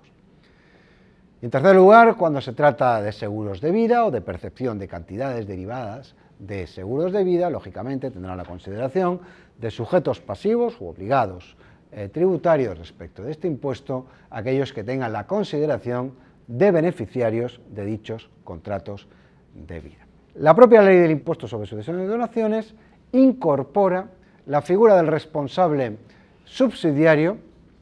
en 1.41 1.49
tercer 1.49 1.75
lugar, 1.75 2.15
cuando 2.15 2.39
se 2.39 2.53
trata 2.53 3.01
de 3.01 3.11
seguros 3.11 3.59
de 3.59 3.71
vida 3.71 4.05
o 4.05 4.11
de 4.11 4.21
percepción 4.21 4.79
de 4.79 4.87
cantidades 4.87 5.47
derivadas 5.47 6.15
de 6.39 6.67
seguros 6.67 7.11
de 7.11 7.23
vida, 7.23 7.49
lógicamente 7.49 8.11
tendrán 8.11 8.37
la 8.37 8.45
consideración 8.45 9.19
de 9.59 9.71
sujetos 9.71 10.21
pasivos 10.21 10.79
u 10.79 10.85
obligados 10.85 11.57
eh, 11.91 12.09
tributarios 12.09 12.77
respecto 12.77 13.23
de 13.23 13.31
este 13.31 13.47
impuesto 13.47 14.05
aquellos 14.29 14.71
que 14.71 14.83
tengan 14.83 15.11
la 15.11 15.27
consideración 15.27 16.13
de 16.47 16.71
beneficiarios 16.71 17.59
de 17.69 17.85
dichos 17.85 18.29
contratos 18.43 19.07
de 19.53 19.79
vida. 19.79 20.07
La 20.35 20.55
propia 20.55 20.81
ley 20.81 20.97
del 20.97 21.11
impuesto 21.11 21.47
sobre 21.47 21.67
sucesiones 21.67 22.05
y 22.05 22.07
donaciones 22.07 22.73
incorpora 23.11 24.07
la 24.45 24.61
figura 24.61 24.95
del 24.95 25.07
responsable 25.07 25.97
subsidiario 26.45 27.37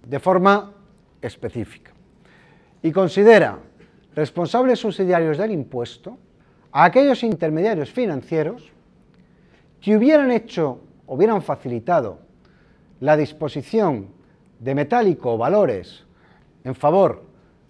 de 0.08 0.20
forma 0.20 0.74
específica 1.22 1.92
y 2.82 2.92
considera 2.92 3.60
responsables 4.16 4.80
subsidiarios 4.80 5.38
del 5.38 5.52
impuesto 5.52 6.18
a 6.72 6.86
aquellos 6.86 7.24
intermediarios 7.24 7.92
financieros 7.92 8.72
que 9.82 9.96
hubieran 9.96 10.32
hecho, 10.32 10.80
hubieran 11.08 11.42
facilitado 11.42 12.20
la 13.00 13.18
disposición 13.18 14.08
de 14.60 14.76
metálico 14.76 15.38
valores 15.38 16.06
en 16.64 16.76
favor 16.76 17.24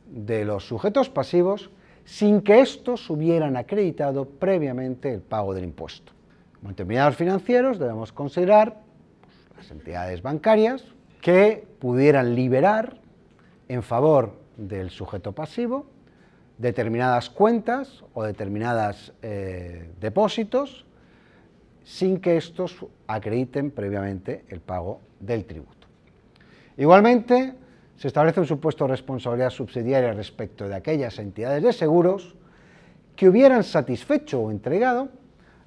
de 0.08 0.46
los 0.46 0.68
sujetos 0.68 1.10
pasivos 1.10 1.70
sin 2.06 2.42
que 2.42 2.62
estos 2.62 3.10
hubieran 3.10 3.56
acreditado 3.56 4.26
previamente 4.26 5.14
el 5.14 5.22
pago 5.22 5.54
del 5.54 5.66
impuesto. 5.66 6.12
Como 6.58 6.72
intermediarios 6.72 7.16
financieros 7.16 7.78
debemos 7.78 8.12
considerar 8.12 8.82
pues, 9.22 9.58
las 9.58 9.72
entidades 9.72 10.22
bancarias 10.22 10.84
que 11.22 11.68
pudieran 11.80 12.36
liberar 12.36 12.98
en 13.68 13.84
favor 13.84 14.34
del 14.58 14.90
sujeto 14.90 15.34
pasivo 15.34 15.86
determinadas 16.58 17.30
cuentas 17.30 18.04
o 18.14 18.24
determinados 18.24 19.14
eh, 19.22 19.90
depósitos 20.02 20.86
sin 21.90 22.20
que 22.20 22.38
estos 22.38 22.86
acrediten 23.08 23.72
previamente 23.72 24.46
el 24.50 24.60
pago 24.62 25.02
del 25.20 25.46
tributo. 25.46 25.88
Igualmente, 26.78 27.56
se 27.98 28.08
establece 28.08 28.40
un 28.40 28.46
supuesto 28.46 28.84
de 28.84 28.92
responsabilidad 28.92 29.50
subsidiaria 29.50 30.14
respecto 30.14 30.70
de 30.70 30.76
aquellas 30.76 31.18
entidades 31.18 31.64
de 31.64 31.74
seguros 31.74 32.36
que 33.16 33.28
hubieran 33.28 33.64
satisfecho 33.64 34.40
o 34.40 34.52
entregado 34.52 35.10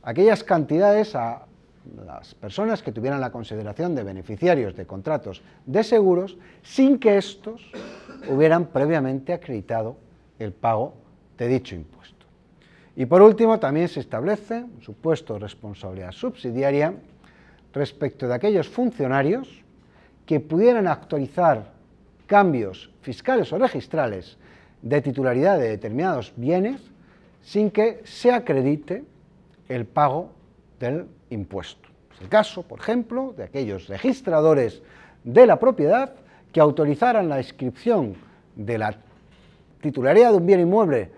aquellas 0.04 0.44
cantidades 0.44 1.16
a 1.16 1.46
las 2.06 2.36
personas 2.36 2.84
que 2.84 2.92
tuvieran 2.92 3.20
la 3.20 3.32
consideración 3.32 3.96
de 3.96 4.04
beneficiarios 4.04 4.76
de 4.76 4.86
contratos 4.86 5.42
de 5.66 5.82
seguros 5.82 6.38
sin 6.62 7.00
que 7.00 7.18
estos 7.18 7.68
hubieran 8.28 8.66
previamente 8.66 9.32
acreditado 9.32 9.96
el 10.38 10.52
pago 10.52 10.94
de 11.36 11.48
dicho 11.48 11.74
impuesto. 11.74 12.21
Y 12.94 13.06
por 13.06 13.22
último, 13.22 13.58
también 13.58 13.88
se 13.88 14.00
establece 14.00 14.64
un 14.64 14.82
supuesto 14.82 15.38
responsabilidad 15.38 16.12
subsidiaria 16.12 16.94
respecto 17.72 18.28
de 18.28 18.34
aquellos 18.34 18.68
funcionarios 18.68 19.48
que 20.26 20.40
pudieran 20.40 20.86
actualizar 20.86 21.72
cambios 22.26 22.90
fiscales 23.00 23.52
o 23.52 23.58
registrales 23.58 24.36
de 24.82 25.00
titularidad 25.00 25.58
de 25.58 25.70
determinados 25.70 26.32
bienes 26.36 26.80
sin 27.42 27.70
que 27.70 28.02
se 28.04 28.30
acredite 28.30 29.04
el 29.68 29.86
pago 29.86 30.30
del 30.78 31.06
impuesto. 31.30 31.88
Es 32.14 32.20
el 32.20 32.28
caso, 32.28 32.62
por 32.62 32.80
ejemplo, 32.80 33.32
de 33.36 33.44
aquellos 33.44 33.88
registradores 33.88 34.82
de 35.24 35.46
la 35.46 35.58
propiedad 35.58 36.14
que 36.52 36.60
autorizaran 36.60 37.28
la 37.28 37.38
inscripción 37.38 38.14
de 38.54 38.78
la 38.78 38.94
titularidad 39.80 40.30
de 40.30 40.36
un 40.36 40.46
bien 40.46 40.60
inmueble 40.60 41.10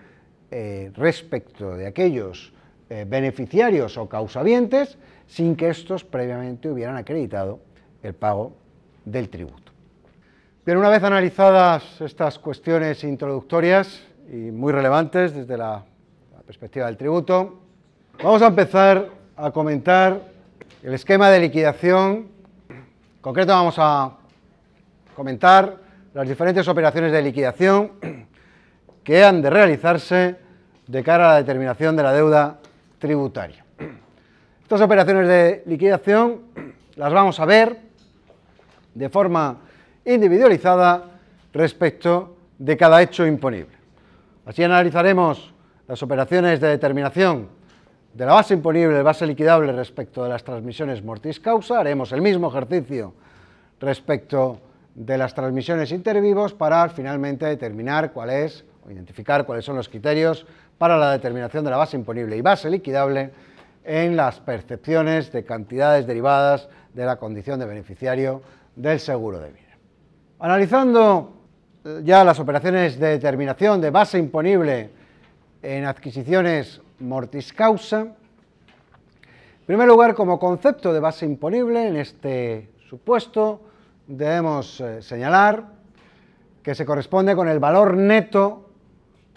eh, 0.51 0.91
respecto 0.95 1.75
de 1.75 1.87
aquellos 1.87 2.53
eh, 2.89 3.05
beneficiarios 3.07 3.97
o 3.97 4.07
causavientes 4.07 4.97
sin 5.27 5.55
que 5.55 5.69
estos 5.69 6.03
previamente 6.03 6.69
hubieran 6.69 6.97
acreditado 6.97 7.59
el 8.03 8.13
pago 8.13 8.53
del 9.05 9.29
tributo. 9.29 9.71
Bien, 10.65 10.77
una 10.77 10.89
vez 10.89 11.03
analizadas 11.03 11.99
estas 12.01 12.37
cuestiones 12.37 13.03
introductorias 13.03 14.01
y 14.31 14.51
muy 14.51 14.71
relevantes 14.71 15.33
desde 15.33 15.57
la, 15.57 15.83
la 16.33 16.41
perspectiva 16.45 16.85
del 16.85 16.97
tributo, 16.97 17.59
vamos 18.21 18.41
a 18.41 18.47
empezar 18.47 19.09
a 19.35 19.51
comentar 19.51 20.21
el 20.83 20.93
esquema 20.93 21.29
de 21.31 21.39
liquidación. 21.39 22.27
En 22.69 23.21
concreto 23.21 23.51
vamos 23.51 23.75
a 23.77 24.11
comentar 25.15 25.77
las 26.13 26.27
diferentes 26.27 26.67
operaciones 26.67 27.11
de 27.11 27.21
liquidación 27.21 27.91
que 29.05 29.23
han 29.23 29.41
de 29.41 29.51
realizarse 29.51 30.35
de 30.87 31.03
cara 31.03 31.27
a 31.27 31.33
la 31.33 31.37
determinación 31.37 31.95
de 31.95 32.03
la 32.03 32.11
deuda 32.11 32.59
tributaria. 32.99 33.63
Estas 34.63 34.81
operaciones 34.81 35.27
de 35.27 35.63
liquidación 35.67 36.41
las 36.95 37.13
vamos 37.13 37.39
a 37.39 37.45
ver 37.45 37.77
de 38.95 39.09
forma 39.09 39.59
individualizada 40.03 41.03
respecto 41.53 42.35
de 42.57 42.75
cada 42.75 43.01
hecho 43.01 43.27
imponible. 43.27 43.77
Así 44.45 44.63
analizaremos 44.63 45.53
las 45.87 46.01
operaciones 46.01 46.59
de 46.59 46.69
determinación 46.69 47.47
de 48.11 48.25
la 48.25 48.33
base 48.33 48.55
imponible, 48.55 49.03
base 49.03 49.27
liquidable 49.27 49.71
respecto 49.71 50.23
de 50.23 50.29
las 50.29 50.43
transmisiones 50.43 51.03
mortis 51.03 51.39
causa, 51.39 51.79
haremos 51.79 52.11
el 52.11 52.21
mismo 52.21 52.47
ejercicio 52.49 53.13
respecto 53.79 54.61
de 54.95 55.17
las 55.17 55.35
transmisiones 55.35 55.91
intervivos 55.91 56.53
para 56.53 56.89
finalmente 56.89 57.45
determinar 57.45 58.13
cuál 58.13 58.31
es 58.31 58.65
identificar 58.89 59.45
cuáles 59.45 59.65
son 59.65 59.75
los 59.75 59.89
criterios 59.89 60.45
para 60.77 60.97
la 60.97 61.11
determinación 61.11 61.63
de 61.63 61.71
la 61.71 61.77
base 61.77 61.97
imponible 61.97 62.37
y 62.37 62.41
base 62.41 62.69
liquidable 62.69 63.31
en 63.83 64.15
las 64.15 64.39
percepciones 64.39 65.31
de 65.31 65.43
cantidades 65.43 66.07
derivadas 66.07 66.69
de 66.93 67.05
la 67.05 67.17
condición 67.17 67.59
de 67.59 67.65
beneficiario 67.65 68.41
del 68.75 68.99
seguro 68.99 69.39
de 69.39 69.51
vida. 69.51 69.77
Analizando 70.39 71.33
eh, 71.83 72.01
ya 72.03 72.23
las 72.23 72.39
operaciones 72.39 72.99
de 72.99 73.09
determinación 73.09 73.79
de 73.79 73.91
base 73.91 74.17
imponible 74.17 74.89
en 75.61 75.85
adquisiciones 75.85 76.81
mortis 76.99 77.53
causa, 77.53 78.01
en 78.01 79.67
primer 79.67 79.87
lugar, 79.87 80.13
como 80.13 80.37
concepto 80.37 80.93
de 80.93 80.99
base 80.99 81.25
imponible, 81.25 81.87
en 81.87 81.95
este 81.95 82.69
supuesto 82.87 83.61
debemos 84.05 84.79
eh, 84.79 85.01
señalar 85.01 85.65
que 86.61 86.75
se 86.75 86.85
corresponde 86.85 87.35
con 87.35 87.47
el 87.47 87.59
valor 87.59 87.97
neto 87.97 88.64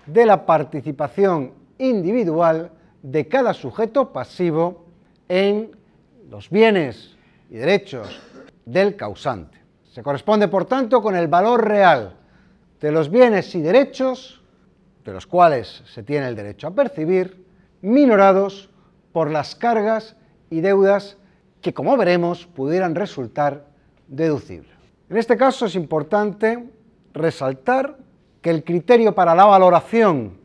de 0.09 0.27
la 0.27 0.47
participación 0.47 1.53
individual 1.79 2.73
de 3.03 3.29
cada 3.29 3.55
sujeto 3.55 4.13
pasivo 4.13 4.87
en 5.29 5.71
los 6.31 6.51
bienes 6.51 7.17
y 7.51 7.57
derechos 7.57 8.21
del 8.65 8.97
causante. 8.97 9.59
Se 9.93 10.03
corresponde, 10.03 10.49
por 10.49 10.65
tanto, 10.65 11.03
con 11.03 11.15
el 11.15 11.29
valor 11.29 11.67
real 11.67 12.17
de 12.81 12.93
los 12.93 13.11
bienes 13.11 13.55
y 13.55 13.61
derechos 13.61 14.43
de 15.05 15.13
los 15.13 15.27
cuales 15.27 15.83
se 15.93 16.03
tiene 16.03 16.29
el 16.29 16.37
derecho 16.37 16.67
a 16.67 16.75
percibir, 16.75 17.45
minorados 17.81 18.69
por 19.13 19.31
las 19.31 19.55
cargas 19.55 20.17
y 20.51 20.61
deudas 20.61 21.17
que, 21.61 21.73
como 21.73 21.97
veremos, 21.97 22.47
pudieran 22.47 22.95
resultar 22.95 23.67
deducibles. 24.07 24.73
En 25.09 25.17
este 25.17 25.37
caso 25.37 25.67
es 25.67 25.75
importante 25.75 26.69
resaltar 27.15 27.97
que 28.49 28.55
el 28.55 28.65
criterio 28.65 29.15
para 29.15 29.35
la 29.35 29.45
valoración 29.45 30.39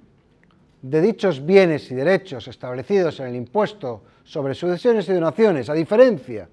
de 0.82 1.00
dichos 1.00 1.46
bienes 1.46 1.90
y 1.90 1.96
derechos 1.96 2.50
establecidos 2.50 3.18
en 3.22 3.28
el 3.28 3.36
impuesto 3.38 4.04
sobre 4.26 4.56
sucesiones 4.56 5.08
y 5.08 5.14
donaciones, 5.14 5.70
a 5.70 5.74
diferencia 5.74 6.50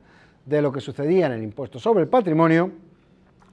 de 0.46 0.62
lo 0.62 0.70
que 0.70 0.80
sucedía 0.80 1.26
en 1.26 1.32
el 1.32 1.42
impuesto 1.42 1.80
sobre 1.80 2.04
el 2.04 2.08
patrimonio, 2.08 2.70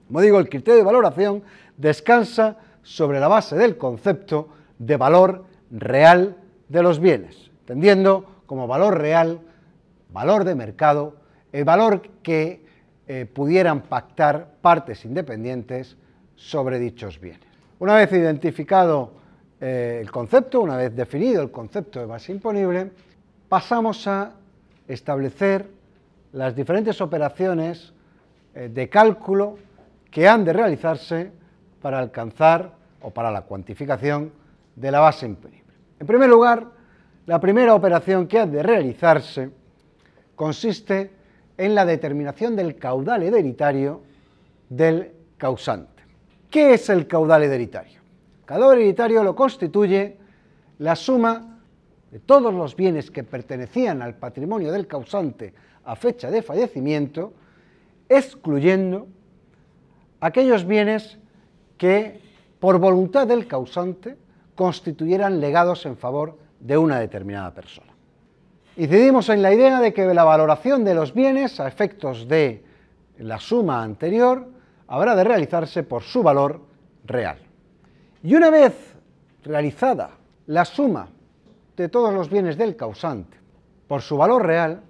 como 0.06 0.22
digo, 0.22 0.38
el 0.38 0.48
criterio 0.48 0.78
de 0.78 0.84
valoración 0.84 1.42
descansa 1.76 2.58
sobre 2.84 3.20
la 3.20 3.30
base 3.30 3.56
del 3.56 3.78
concepto 3.78 4.50
de 4.78 4.96
valor 4.96 5.46
real 5.72 6.38
de 6.70 6.84
los 6.84 7.00
bienes, 7.00 7.50
entendiendo 7.62 8.44
como 8.46 8.68
valor 8.68 9.00
real, 9.00 9.42
valor 10.12 10.44
de 10.44 10.54
mercado, 10.54 11.16
el 11.52 11.66
valor 11.66 12.04
que 12.22 12.64
eh, 13.08 13.26
pudieran 13.26 13.82
pactar 13.82 14.52
partes 14.62 15.04
independientes 15.04 15.98
sobre 16.36 16.78
dichos 16.78 17.20
bienes. 17.20 17.47
Una 17.80 17.96
vez 17.96 18.12
identificado 18.12 19.12
eh, 19.62 20.00
el 20.02 20.10
concepto, 20.10 20.62
una 20.62 20.78
vez 20.78 20.96
definido 20.96 21.44
el 21.44 21.52
concepto 21.52 22.00
de 22.00 22.08
base 22.08 22.32
imponible, 22.32 22.90
pasamos 23.48 24.08
a 24.08 24.32
establecer 24.88 25.70
las 26.32 26.56
diferentes 26.56 27.00
operaciones 27.02 27.94
eh, 28.56 28.70
de 28.74 28.90
cálculo 28.90 29.60
que 30.10 30.28
han 30.28 30.44
de 30.44 30.54
realizarse 30.54 31.32
para 31.80 32.00
alcanzar 32.00 32.74
o 33.02 33.12
para 33.12 33.30
la 33.30 33.42
cuantificación 33.42 34.32
de 34.76 34.92
la 34.92 35.00
base 35.00 35.28
imponible. 35.28 35.72
En 36.00 36.08
primer 36.08 36.30
lugar, 36.30 36.66
la 37.28 37.40
primera 37.40 37.76
operación 37.76 38.28
que 38.28 38.40
ha 38.40 38.48
de 38.48 38.64
realizarse 38.64 39.52
consiste 40.36 41.12
en 41.58 41.76
la 41.76 41.86
determinación 41.86 42.56
del 42.56 42.76
caudal 42.78 43.22
hereditario 43.22 44.02
del 44.68 45.12
causante. 45.38 45.97
¿Qué 46.58 46.74
es 46.74 46.90
el 46.90 47.06
caudal 47.06 47.44
hereditario? 47.44 48.00
El 48.40 48.46
caudal 48.46 48.80
hereditario 48.80 49.24
lo 49.24 49.36
constituye 49.36 50.18
la 50.80 50.96
suma 50.96 51.60
de 52.10 52.18
todos 52.18 52.52
los 52.52 52.76
bienes 52.76 53.12
que 53.12 53.24
pertenecían 53.24 54.02
al 54.02 54.16
patrimonio 54.16 54.72
del 54.72 54.88
causante 54.88 55.54
a 55.86 55.96
fecha 55.96 56.32
de 56.32 56.42
fallecimiento, 56.42 57.32
excluyendo 58.10 59.06
aquellos 60.20 60.66
bienes 60.66 61.20
que, 61.78 62.22
por 62.60 62.80
voluntad 62.80 63.28
del 63.28 63.46
causante, 63.46 64.18
constituyeran 64.56 65.40
legados 65.40 65.86
en 65.86 65.96
favor 65.96 66.40
de 66.60 66.76
una 66.76 67.00
determinada 67.00 67.54
persona. 67.54 67.94
Incidimos 68.78 69.30
en 69.30 69.44
la 69.44 69.54
idea 69.54 69.80
de 69.80 69.94
que 69.94 70.12
la 70.12 70.24
valoración 70.24 70.84
de 70.84 70.96
los 70.96 71.14
bienes 71.14 71.60
a 71.60 71.68
efectos 71.68 72.28
de 72.28 72.64
la 73.20 73.40
suma 73.40 73.84
anterior 73.84 74.57
habrá 74.88 75.16
de 75.16 75.24
realizarse 75.24 75.84
por 75.84 76.04
su 76.04 76.24
valor 76.24 76.62
real. 77.06 77.38
Y 78.24 78.36
una 78.36 78.50
vez 78.50 78.74
realizada 79.44 80.12
la 80.48 80.66
suma 80.66 81.10
de 81.76 81.90
todos 81.90 82.14
los 82.14 82.30
bienes 82.30 82.58
del 82.58 82.76
causante 82.76 83.38
por 83.88 84.02
su 84.02 84.18
valor 84.18 84.46
real, 84.46 84.82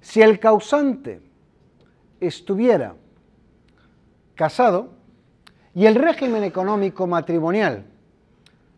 si 0.00 0.20
el 0.20 0.38
causante 0.38 1.20
estuviera 2.20 2.94
casado 4.34 4.90
y 5.74 5.86
el 5.86 5.94
régimen 5.94 6.44
económico 6.44 7.06
matrimonial 7.06 7.84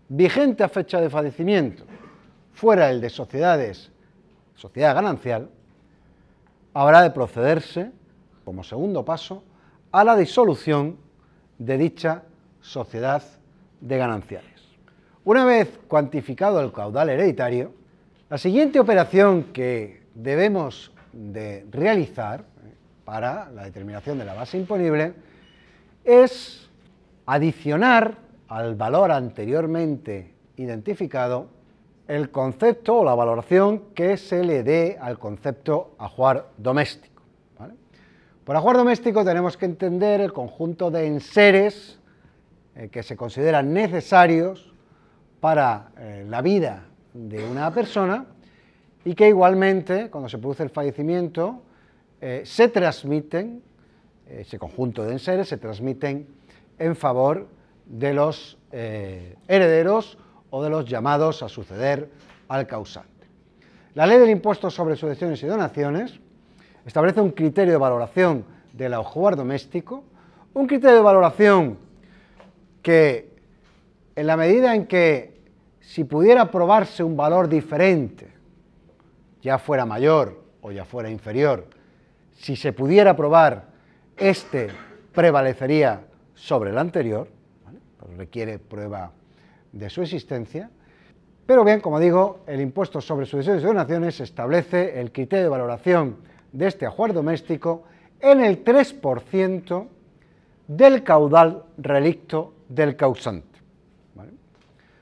vigente 0.09 0.63
a 0.63 0.69
fecha 0.69 1.01
de 1.01 1.11
fallecimiento 1.11 1.85
fuera 2.53 2.91
el 2.91 3.01
de 3.01 3.11
sociedades, 3.11 3.91
sociedad 4.55 4.95
ganancial, 4.95 5.51
habrá 6.73 7.03
de 7.03 7.11
procederse, 7.11 7.91
como 8.45 8.63
segundo 8.63 9.05
paso, 9.05 9.43
a 9.95 10.03
la 10.03 10.17
disolución 10.17 10.97
de 11.57 11.79
dicha 11.79 12.25
sociedad 12.61 13.23
de 13.81 13.97
gananciales. 13.97 14.51
Una 15.23 15.45
vez 15.45 15.79
cuantificado 15.87 16.61
el 16.61 16.73
caudal 16.73 17.11
hereditario, 17.11 17.73
la 18.29 18.37
siguiente 18.37 18.81
operación 18.81 19.53
que 19.53 20.03
debemos 20.17 20.91
de 21.13 21.65
realizar 21.71 22.41
eh, 22.41 22.75
para 23.05 23.49
la 23.53 23.63
determinación 23.63 24.19
de 24.19 24.25
la 24.25 24.35
base 24.35 24.59
imponible 24.59 25.15
es 26.03 26.69
adicionar 27.25 28.17
al 28.49 28.75
valor 28.75 29.13
anteriormente 29.13 30.35
identificado 30.57 31.47
el 32.09 32.33
concepto 32.33 32.97
o 32.97 33.05
la 33.05 33.15
valoración 33.15 33.95
que 33.95 34.17
se 34.17 34.43
le 34.43 34.65
dé 34.65 34.99
al 35.01 35.21
concepto 35.21 35.95
ajuar 35.99 36.49
doméstico. 36.59 37.14
Por 38.45 38.57
ajuar 38.57 38.77
doméstico 38.77 39.25
tenemos 39.25 39.57
que 39.57 39.65
entender 39.65 40.21
el 40.21 40.35
conjunto 40.35 40.91
de 40.91 41.07
enseres 41.07 41.99
eh, 42.77 42.91
que 42.91 43.03
se 43.03 43.17
consideran 43.17 43.73
necesarios 43.73 44.75
para 45.41 45.89
eh, 45.97 46.27
la 46.29 46.43
vida 46.43 46.85
de 47.15 47.43
una 47.43 47.73
persona 47.73 48.27
y 49.03 49.15
que 49.15 49.29
igualmente, 49.29 50.11
cuando 50.11 50.29
se 50.29 50.37
produce 50.37 50.63
el 50.63 50.69
fallecimiento, 50.69 51.63
eh, 52.21 52.43
se 52.45 52.69
transmiten, 52.69 53.63
ese 54.29 54.59
conjunto 54.59 55.05
de 55.05 55.13
enseres 55.13 55.49
se 55.49 55.57
transmiten 55.57 56.27
en 56.79 56.97
favor 56.97 57.49
de 57.87 58.13
los 58.13 58.59
herederos 58.71 60.19
o 60.51 60.63
de 60.63 60.71
los 60.71 60.87
llamados 60.87 61.43
a 61.43 61.49
suceder 61.49 62.11
al 62.49 62.67
causante. 62.67 63.27
La 63.95 64.07
ley 64.07 64.19
del 64.19 64.31
impuesto 64.31 64.71
sobre 64.71 64.97
sucesiones 64.97 65.43
y 65.43 65.47
donaciones 65.47 66.19
establece 66.87 67.21
un 67.21 67.31
criterio 67.31 67.73
de 67.73 67.79
valoración 67.79 68.45
del 68.73 68.95
ajuar 68.95 69.37
doméstico, 69.37 70.05
un 70.53 70.67
criterio 70.67 70.97
de 70.97 71.03
valoración 71.03 71.79
que 72.83 73.35
en 74.17 74.27
la 74.27 74.37
medida 74.37 74.75
en 74.75 74.87
que 74.87 75.41
si 75.81 76.05
pudiera 76.05 76.51
probarse 76.51 77.03
un 77.03 77.17
valor 77.17 77.49
diferente, 77.49 78.29
ya 79.43 79.59
fuera 79.59 79.85
mayor 79.85 80.43
o 80.63 80.73
ya 80.73 80.85
fuera 80.85 81.11
inferior, 81.11 81.67
si 82.33 82.57
se 82.57 82.73
pudiera 82.73 83.15
probar, 83.17 83.69
este 84.17 84.69
prevalecería 85.13 86.03
sobre 86.35 86.71
el 86.71 86.79
anterior, 86.79 87.29
requiere 88.17 88.59
prueba 88.59 89.13
de 89.73 89.91
su 89.91 90.03
existencia. 90.03 90.71
Pero 91.47 91.65
bien, 91.65 91.81
como 91.81 92.01
digo, 92.01 92.41
el 92.47 92.61
impuesto 92.61 93.01
sobre 93.01 93.27
sucesiones 93.27 93.63
y 93.63 93.67
donaciones 93.67 94.21
establece 94.21 95.01
el 95.01 95.13
criterio 95.13 95.45
de 95.45 95.51
valoración 95.51 96.17
de 96.55 96.69
este 96.69 96.87
ajuar 96.87 97.13
doméstico 97.13 97.83
en 98.21 98.41
el 98.41 98.65
3% 98.65 99.87
del 100.69 101.03
caudal 101.03 101.65
relicto 101.77 102.55
del 102.69 102.97
causante. 102.97 103.59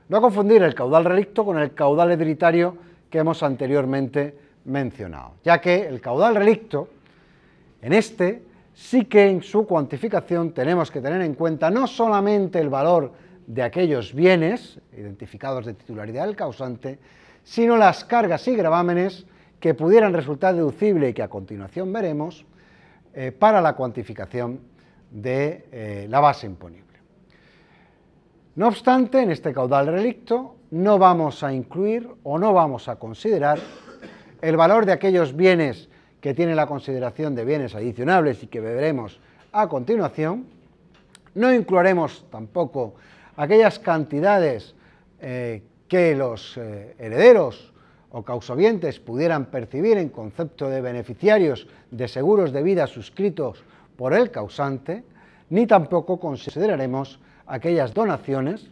No 0.09 0.21
confundir 0.21 0.63
el 0.63 0.75
caudal 0.75 1.05
relicto 1.05 1.45
con 1.45 1.59
el 1.59 1.75
caudal 1.75 2.11
hereditario 2.11 2.77
que 3.09 3.19
hemos 3.19 3.43
anteriormente 3.43 4.37
mencionado, 4.65 5.35
ya 5.45 5.61
que 5.61 5.87
el 5.87 6.01
caudal 6.01 6.35
relicto, 6.35 6.89
en 7.83 7.93
este, 7.93 8.43
sí 8.75 9.05
que 9.05 9.29
en 9.29 9.43
su 9.43 9.67
cuantificación 9.67 10.53
tenemos 10.53 10.91
que 10.91 11.01
tener 11.01 11.21
en 11.21 11.35
cuenta 11.35 11.71
no 11.71 11.87
solamente 11.87 12.59
el 12.59 12.71
valor 12.71 13.13
de 13.47 13.63
aquellos 13.63 14.15
bienes 14.15 14.81
identificados 14.97 15.67
de 15.67 15.75
titularidad 15.75 16.27
del 16.27 16.37
causante, 16.37 16.99
sino 17.45 17.77
las 17.77 18.05
cargas 18.05 18.47
y 18.49 18.57
gravámenes 18.57 19.27
que 19.63 19.75
pudieran 19.75 20.13
resultar 20.13 20.57
deducibles 20.57 21.11
y 21.11 21.15
que 21.15 21.23
a 21.23 21.29
continuación 21.29 21.93
veremos 21.93 22.45
eh, 23.15 23.31
para 23.31 23.61
la 23.61 23.75
cuantificación 23.75 24.59
de 25.09 25.67
eh, 25.71 26.07
la 26.11 26.19
base 26.19 26.47
imponible. 26.49 26.99
No 28.57 28.67
obstante, 28.67 29.23
en 29.23 29.31
este 29.31 29.53
caudal 29.53 29.87
relicto 29.87 30.57
no 30.73 30.99
vamos 30.99 31.45
a 31.45 31.53
incluir 31.53 32.09
o 32.25 32.41
no 32.41 32.53
vamos 32.53 32.89
a 32.89 32.97
considerar 32.97 33.61
el 34.41 34.57
valor 34.57 34.85
de 34.85 34.93
aquellos 34.95 35.37
bienes 35.37 35.89
que 36.21 36.35
tienen 36.35 36.57
la 36.57 36.67
consideración 36.67 37.37
de 37.37 37.45
bienes 37.45 37.77
adicionables 37.77 38.43
y 38.43 38.49
que 38.49 38.59
veremos 38.59 39.21
a 39.53 39.69
continuación. 39.69 40.45
No 41.37 41.55
incluiremos 41.55 42.27
tampoco 42.33 42.97
aquellas 43.37 43.79
cantidades 43.79 44.75
eh, 45.21 45.63
que 45.87 46.17
los 46.17 46.57
herederos 46.57 47.72
o 48.13 48.23
causovientes 48.23 49.01
pudieran 49.01 49.47
percibir 49.47 49.97
en 49.97 50.11
concepto 50.13 50.69
de 50.69 50.85
beneficiarios 50.85 51.67
de 51.91 52.09
seguros 52.09 52.53
de 52.53 52.63
vida 52.63 52.87
suscritos 52.87 53.65
por 53.97 54.13
el 54.13 54.31
causante, 54.31 55.05
ni 55.49 55.67
tampoco 55.67 56.21
consideraremos 56.21 57.19
aquellas 57.47 57.95
donaciones 57.95 58.69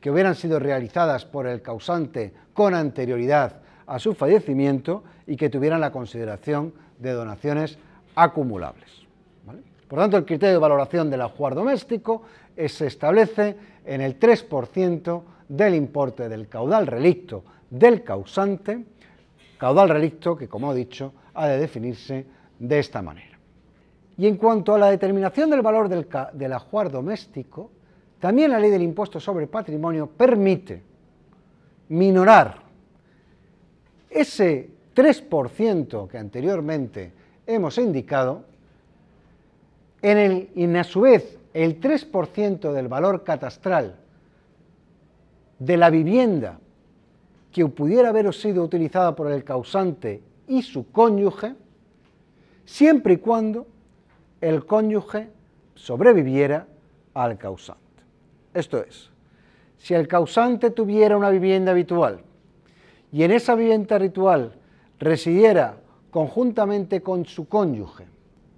que 0.00 0.10
hubieran 0.10 0.34
sido 0.34 0.58
realizadas 0.58 1.24
por 1.24 1.46
el 1.46 1.60
causante 1.60 2.32
con 2.54 2.74
anterioridad 2.74 3.60
a 3.86 3.98
su 3.98 4.14
fallecimiento 4.14 5.04
y 5.26 5.36
que 5.36 5.50
tuvieran 5.50 5.80
la 5.80 5.92
consideración 5.92 6.72
de 6.98 7.12
donaciones 7.12 7.78
acumulables. 8.14 9.06
Por 9.86 9.98
tanto, 9.98 10.16
el 10.16 10.24
criterio 10.24 10.54
de 10.54 10.60
valoración 10.60 11.10
del 11.10 11.22
ajuar 11.22 11.54
doméstico 11.54 12.22
se 12.56 12.86
establece 12.86 13.56
en 13.84 14.00
el 14.00 14.18
3% 14.18 15.22
del 15.48 15.74
importe 15.74 16.28
del 16.28 16.48
caudal 16.48 16.86
relicto 16.86 17.44
del 17.70 18.02
causante, 18.02 18.84
caudal 19.58 19.88
relicto 19.88 20.36
que, 20.36 20.48
como 20.48 20.72
he 20.72 20.76
dicho, 20.76 21.12
ha 21.34 21.46
de 21.48 21.58
definirse 21.58 22.26
de 22.58 22.78
esta 22.78 23.02
manera. 23.02 23.38
Y 24.16 24.26
en 24.26 24.36
cuanto 24.36 24.74
a 24.74 24.78
la 24.78 24.90
determinación 24.90 25.50
del 25.50 25.62
valor 25.62 25.88
del, 25.88 26.08
del 26.32 26.52
ajuar 26.52 26.90
doméstico, 26.90 27.70
también 28.18 28.50
la 28.50 28.58
ley 28.58 28.70
del 28.70 28.82
impuesto 28.82 29.20
sobre 29.20 29.46
patrimonio 29.46 30.08
permite 30.08 30.82
minorar 31.88 32.62
ese 34.10 34.70
3% 34.94 36.08
que 36.08 36.18
anteriormente 36.18 37.12
hemos 37.46 37.78
indicado, 37.78 38.44
en 40.02 40.18
el, 40.18 40.50
y 40.54 40.76
a 40.76 40.84
su 40.84 41.02
vez 41.02 41.38
el 41.54 41.80
3% 41.80 42.72
del 42.72 42.88
valor 42.88 43.24
catastral 43.24 43.96
de 45.58 45.76
la 45.76 45.90
vivienda 45.90 46.58
que 47.58 47.66
pudiera 47.66 48.10
haber 48.10 48.32
sido 48.32 48.62
utilizada 48.62 49.16
por 49.16 49.32
el 49.32 49.42
causante 49.42 50.22
y 50.46 50.62
su 50.62 50.92
cónyuge, 50.92 51.56
siempre 52.64 53.14
y 53.14 53.16
cuando 53.16 53.66
el 54.40 54.64
cónyuge 54.64 55.28
sobreviviera 55.74 56.68
al 57.14 57.36
causante. 57.36 57.82
Esto 58.54 58.78
es, 58.80 59.10
si 59.76 59.92
el 59.92 60.06
causante 60.06 60.70
tuviera 60.70 61.16
una 61.16 61.30
vivienda 61.30 61.72
habitual 61.72 62.20
y 63.10 63.24
en 63.24 63.32
esa 63.32 63.56
vivienda 63.56 63.96
habitual 63.96 64.52
residiera 65.00 65.80
conjuntamente 66.12 67.02
con 67.02 67.24
su 67.24 67.48
cónyuge, 67.48 68.04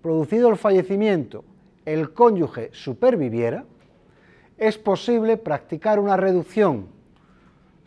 producido 0.02 0.50
el 0.50 0.58
fallecimiento, 0.58 1.42
el 1.86 2.12
cónyuge 2.12 2.68
superviviera, 2.74 3.64
es 4.58 4.76
posible 4.76 5.38
practicar 5.38 5.98
una 5.98 6.18
reducción 6.18 6.99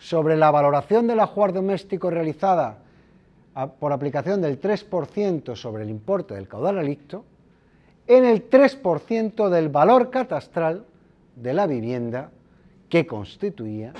sobre 0.04 0.36
la 0.36 0.52
valoración 0.52 1.08
del 1.08 1.22
ajuar 1.22 1.54
doméstico 1.54 2.10
realizada 2.10 2.78
por 3.80 3.94
aplicación 3.94 4.42
del 4.42 4.60
3% 4.60 5.56
sobre 5.56 5.84
el 5.84 5.90
importe 5.90 6.34
del 6.34 6.50
caudal 6.50 6.80
alicto 6.80 7.24
en 8.06 8.26
el 8.26 8.50
3% 8.50 9.48
del 9.48 9.70
valor 9.70 10.10
catastral 10.10 10.86
de 11.38 11.54
la 11.54 11.68
vivienda 11.68 12.32
que 12.90 13.08
constituía 13.08 13.94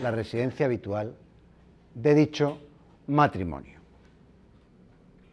la 0.00 0.12
residencia 0.12 0.66
habitual 0.66 1.14
de 1.92 2.14
dicho 2.14 2.58
matrimonio. 3.08 3.80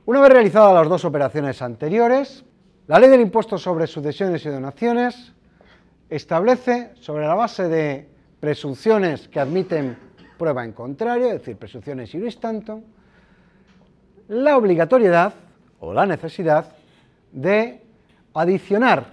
Una 0.08 0.22
vez 0.22 0.32
realizadas 0.32 0.74
las 0.74 0.90
dos 0.90 1.06
operaciones 1.06 1.62
anteriores, 1.62 2.44
la 2.88 2.98
ley 2.98 3.12
del 3.12 3.22
impuesto 3.22 3.60
sobre 3.60 3.86
sucesiones 3.86 4.44
y 4.44 4.50
donaciones 4.50 5.34
establece, 6.10 6.94
sobre 6.96 7.28
la 7.28 7.36
base 7.36 7.68
de 7.68 8.10
presunciones 8.40 9.28
que 9.28 9.40
admiten 9.40 10.05
prueba 10.38 10.64
en 10.64 10.74
contrario, 10.74 11.28
es 11.28 11.34
decir, 11.34 11.58
presunciones 11.58 12.14
iuris 12.14 12.40
tantum, 12.40 12.82
la 14.28 14.58
obligatoriedad 14.58 15.34
o 15.80 15.94
la 15.94 16.06
necesidad 16.06 16.74
de 17.32 17.82
adicionar 18.34 19.08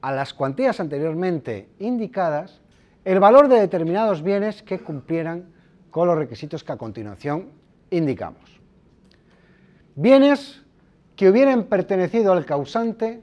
a 0.00 0.12
las 0.12 0.32
cuantías 0.32 0.80
anteriormente 0.80 1.68
indicadas 1.78 2.60
el 3.04 3.20
valor 3.20 3.48
de 3.48 3.60
determinados 3.60 4.22
bienes 4.22 4.62
que 4.62 4.78
cumplieran 4.78 5.46
con 5.90 6.06
los 6.06 6.16
requisitos 6.16 6.64
que 6.64 6.72
a 6.72 6.76
continuación 6.76 7.48
indicamos. 7.90 8.60
Bienes 9.94 10.62
que 11.16 11.28
hubieran 11.28 11.64
pertenecido 11.64 12.32
al 12.32 12.46
causante 12.46 13.22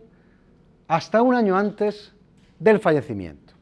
hasta 0.88 1.22
un 1.22 1.36
año 1.36 1.57
antes 1.57 2.13
del 2.59 2.80
fallecimiento. 2.80 3.53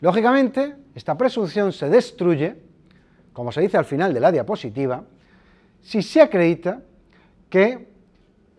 Lógicamente, 0.00 0.74
esta 0.94 1.16
presunción 1.16 1.72
se 1.72 1.88
destruye, 1.88 2.56
como 3.32 3.52
se 3.52 3.60
dice 3.60 3.78
al 3.78 3.84
final 3.84 4.12
de 4.12 4.20
la 4.20 4.32
diapositiva, 4.32 5.04
si 5.80 6.02
se 6.02 6.20
acredita 6.20 6.82
que 7.48 7.88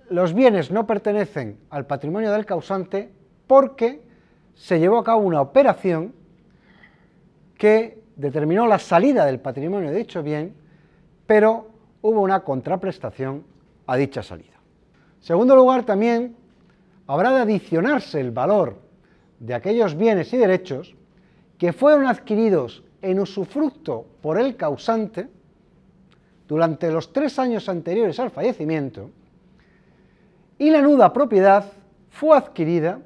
los 0.10 0.34
bienes 0.34 0.72
no 0.72 0.86
pertenecen 0.86 1.60
al 1.70 1.86
patrimonio 1.86 2.32
del 2.32 2.46
causante 2.46 3.12
porque 3.48 4.02
se 4.54 4.80
llevó 4.80 5.00
a 5.00 5.04
cabo 5.04 5.22
una 5.22 5.42
operación 5.42 6.14
que 7.58 8.02
determinó 8.16 8.68
la 8.68 8.80
salida 8.80 9.26
del 9.26 9.40
patrimonio 9.40 9.92
de 9.92 9.98
dicho 9.98 10.22
bien, 10.22 10.54
pero 11.26 11.68
hubo 12.02 12.22
una 12.22 12.42
contraprestación 12.42 13.44
a 13.88 13.96
dicha 13.96 14.22
salida. 14.22 14.60
En 15.18 15.24
segundo 15.24 15.56
lugar, 15.56 15.84
también 15.86 16.36
habrá 17.08 17.32
de 17.34 17.42
adicionarse 17.42 18.20
el 18.20 18.32
valor 18.32 18.82
de 19.40 19.54
aquellos 19.54 19.96
bienes 19.96 20.34
y 20.34 20.38
derechos 20.38 20.96
que 21.64 21.72
fueron 21.72 22.08
adquiridos 22.08 22.84
en 23.02 23.22
usufructo 23.22 24.06
por 24.22 24.38
el 24.38 24.58
causante 24.58 25.30
durante 26.46 26.92
los 26.92 27.14
tres 27.14 27.40
años 27.40 27.70
anteriores 27.70 28.20
al 28.20 28.32
fallecimiento 28.32 29.12
y 30.60 30.72
la 30.72 30.82
nuda 30.82 31.14
propiedad 31.14 31.72
fue 32.10 32.36
adquirida 32.36 33.00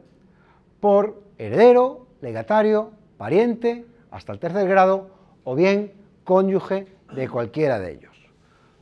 por 0.79 1.21
heredero, 1.37 2.07
legatario, 2.19 2.93
pariente, 3.19 3.85
hasta 4.09 4.33
el 4.33 4.39
tercer 4.39 4.67
grado, 4.67 5.11
o 5.43 5.53
bien 5.53 5.93
cónyuge 6.23 6.87
de 7.13 7.29
cualquiera 7.29 7.77
de 7.77 7.91
ellos. 7.91 8.17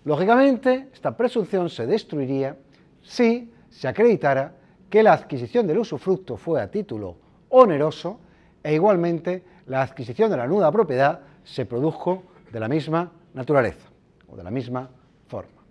Lógicamente, 0.05 0.87
esta 0.93 1.17
presunción 1.17 1.69
se 1.69 1.85
destruiría 1.85 2.55
si 3.01 3.51
se 3.69 3.89
acreditara 3.89 4.53
que 4.89 5.03
la 5.03 5.11
adquisición 5.11 5.67
del 5.67 5.79
usufructo 5.79 6.37
fue 6.37 6.61
a 6.61 6.71
título 6.71 7.17
oneroso 7.49 8.21
e 8.63 8.73
igualmente 8.73 9.43
la 9.67 9.81
adquisición 9.81 10.29
de 10.29 10.37
la 10.37 10.47
nuda 10.47 10.71
propiedad 10.71 11.19
se 11.43 11.65
produjo 11.65 12.23
de 12.51 12.59
la 12.59 12.67
misma 12.67 13.11
naturaleza 13.33 13.89
o 14.27 14.35
de 14.35 14.43
la 14.43 14.51
misma 14.51 14.89
forma. 15.27 15.61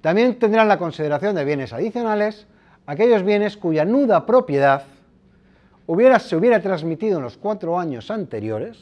También 0.00 0.38
tendrán 0.38 0.68
la 0.68 0.78
consideración 0.78 1.34
de 1.34 1.44
bienes 1.44 1.72
adicionales 1.72 2.46
aquellos 2.86 3.22
bienes 3.22 3.56
cuya 3.56 3.84
nuda 3.84 4.26
propiedad 4.26 4.82
hubiera, 5.86 6.18
se 6.18 6.36
hubiera 6.36 6.60
transmitido 6.60 7.18
en 7.18 7.24
los 7.24 7.36
cuatro 7.36 7.78
años 7.78 8.10
anteriores, 8.10 8.78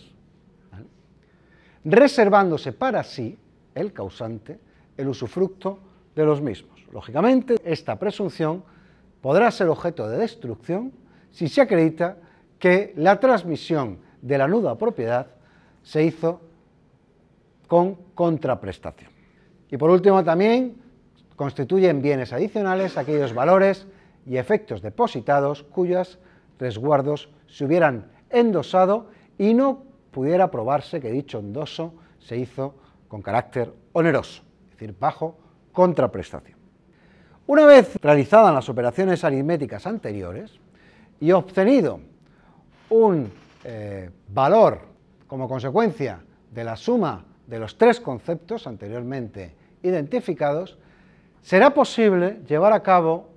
reservándose 1.84 2.72
para 2.72 3.02
sí, 3.02 3.38
el 3.74 3.92
causante, 3.92 4.58
el 4.96 5.08
usufructo 5.08 5.78
de 6.14 6.24
los 6.24 6.40
mismos. 6.40 6.86
Lógicamente, 6.90 7.56
esta 7.64 7.96
presunción 7.96 8.64
podrá 9.20 9.50
ser 9.50 9.68
objeto 9.68 10.08
de 10.08 10.16
destrucción 10.16 10.92
si 11.30 11.48
se 11.48 11.60
acredita 11.60 12.16
que 12.58 12.94
la 12.96 13.20
transmisión 13.20 13.98
de 14.22 14.38
la 14.38 14.48
nuda 14.48 14.76
propiedad 14.76 15.26
se 15.82 16.04
hizo 16.04 16.40
con 17.66 17.94
contraprestación. 18.14 19.10
Y 19.70 19.76
por 19.76 19.90
último 19.90 20.24
también 20.24 20.76
constituyen 21.36 22.02
bienes 22.02 22.32
adicionales 22.32 22.96
aquellos 22.96 23.34
valores 23.34 23.86
y 24.26 24.36
efectos 24.36 24.82
depositados 24.82 25.62
cuyos 25.62 26.18
resguardos 26.58 27.28
se 27.46 27.64
hubieran 27.64 28.06
endosado 28.30 29.08
y 29.38 29.54
no 29.54 29.84
pudiera 30.10 30.50
probarse 30.50 31.00
que 31.00 31.12
dicho 31.12 31.38
endoso 31.38 31.94
se 32.18 32.36
hizo 32.36 32.74
con 33.06 33.22
carácter 33.22 33.72
oneroso, 33.92 34.42
es 34.64 34.70
decir, 34.72 34.94
bajo 34.98 35.38
contraprestación. 35.72 36.58
Una 37.46 37.64
vez 37.64 37.96
realizadas 38.02 38.52
las 38.52 38.68
operaciones 38.68 39.24
aritméticas 39.24 39.86
anteriores 39.86 40.52
y 41.20 41.32
obtenido 41.32 42.00
un 42.90 43.30
eh, 43.64 44.10
valor 44.28 44.80
como 45.26 45.48
consecuencia 45.48 46.20
de 46.50 46.64
la 46.64 46.76
suma 46.76 47.24
de 47.46 47.58
los 47.58 47.76
tres 47.76 48.00
conceptos 48.00 48.66
anteriormente 48.66 49.54
identificados, 49.82 50.78
será 51.42 51.72
posible 51.72 52.40
llevar 52.46 52.72
a 52.72 52.82
cabo 52.82 53.30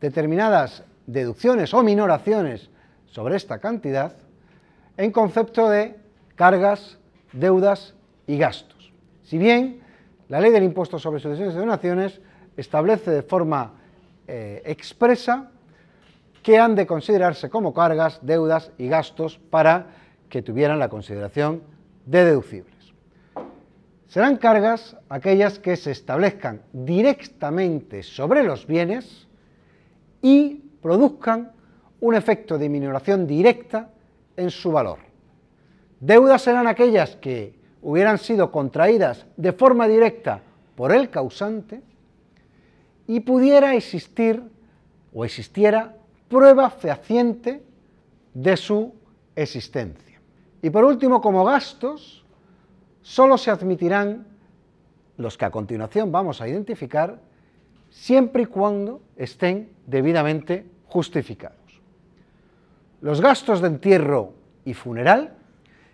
determinadas 0.00 0.84
deducciones 1.06 1.72
o 1.74 1.82
minoraciones 1.82 2.70
sobre 3.06 3.36
esta 3.36 3.58
cantidad 3.58 4.14
en 4.96 5.10
concepto 5.10 5.68
de 5.68 5.96
cargas, 6.34 6.98
deudas 7.32 7.94
y 8.26 8.38
gastos. 8.38 8.92
Si 9.22 9.38
bien 9.38 9.80
la 10.28 10.40
ley 10.40 10.50
del 10.50 10.64
impuesto 10.64 10.98
sobre 10.98 11.20
sucesiones 11.20 11.54
y 11.54 11.58
donaciones 11.58 12.20
establece 12.56 13.10
de 13.10 13.22
forma 13.22 13.74
eh, 14.26 14.62
expresa 14.64 15.50
que 16.42 16.58
han 16.58 16.74
de 16.74 16.86
considerarse 16.86 17.48
como 17.48 17.72
cargas, 17.72 18.18
deudas 18.22 18.72
y 18.78 18.88
gastos 18.88 19.38
para 19.50 19.86
que 20.28 20.42
tuvieran 20.42 20.78
la 20.78 20.88
consideración 20.88 21.62
de 22.06 22.24
deducibles. 22.24 22.72
Serán 24.08 24.36
cargas 24.36 24.96
aquellas 25.08 25.58
que 25.58 25.76
se 25.76 25.90
establezcan 25.90 26.62
directamente 26.72 28.02
sobre 28.02 28.42
los 28.42 28.66
bienes 28.66 29.26
y 30.20 30.64
produzcan 30.82 31.52
un 32.00 32.14
efecto 32.14 32.58
de 32.58 32.68
minoración 32.68 33.26
directa 33.26 33.90
en 34.36 34.50
su 34.50 34.72
valor. 34.72 34.98
Deudas 36.00 36.42
serán 36.42 36.66
aquellas 36.66 37.16
que 37.16 37.54
hubieran 37.80 38.18
sido 38.18 38.50
contraídas 38.50 39.26
de 39.36 39.52
forma 39.52 39.86
directa 39.86 40.42
por 40.74 40.92
el 40.92 41.10
causante 41.10 41.82
y 43.06 43.20
pudiera 43.20 43.74
existir 43.74 44.42
o 45.14 45.24
existiera 45.24 45.94
prueba 46.32 46.70
fehaciente 46.70 47.62
de 48.32 48.56
su 48.56 48.94
existencia. 49.36 50.18
Y 50.62 50.70
por 50.70 50.82
último, 50.82 51.20
como 51.20 51.44
gastos, 51.44 52.24
solo 53.02 53.36
se 53.36 53.50
admitirán 53.50 54.26
los 55.18 55.36
que 55.36 55.44
a 55.44 55.50
continuación 55.50 56.10
vamos 56.10 56.40
a 56.40 56.48
identificar 56.48 57.20
siempre 57.90 58.44
y 58.44 58.46
cuando 58.46 59.02
estén 59.14 59.74
debidamente 59.86 60.64
justificados. 60.86 61.82
Los 63.02 63.20
gastos 63.20 63.60
de 63.60 63.68
entierro 63.68 64.32
y 64.64 64.72
funeral, 64.72 65.34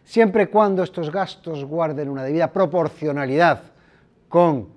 siempre 0.04 0.44
y 0.44 0.46
cuando 0.46 0.84
estos 0.84 1.10
gastos 1.10 1.64
guarden 1.64 2.08
una 2.08 2.22
debida 2.22 2.52
proporcionalidad 2.52 3.72
con 4.28 4.68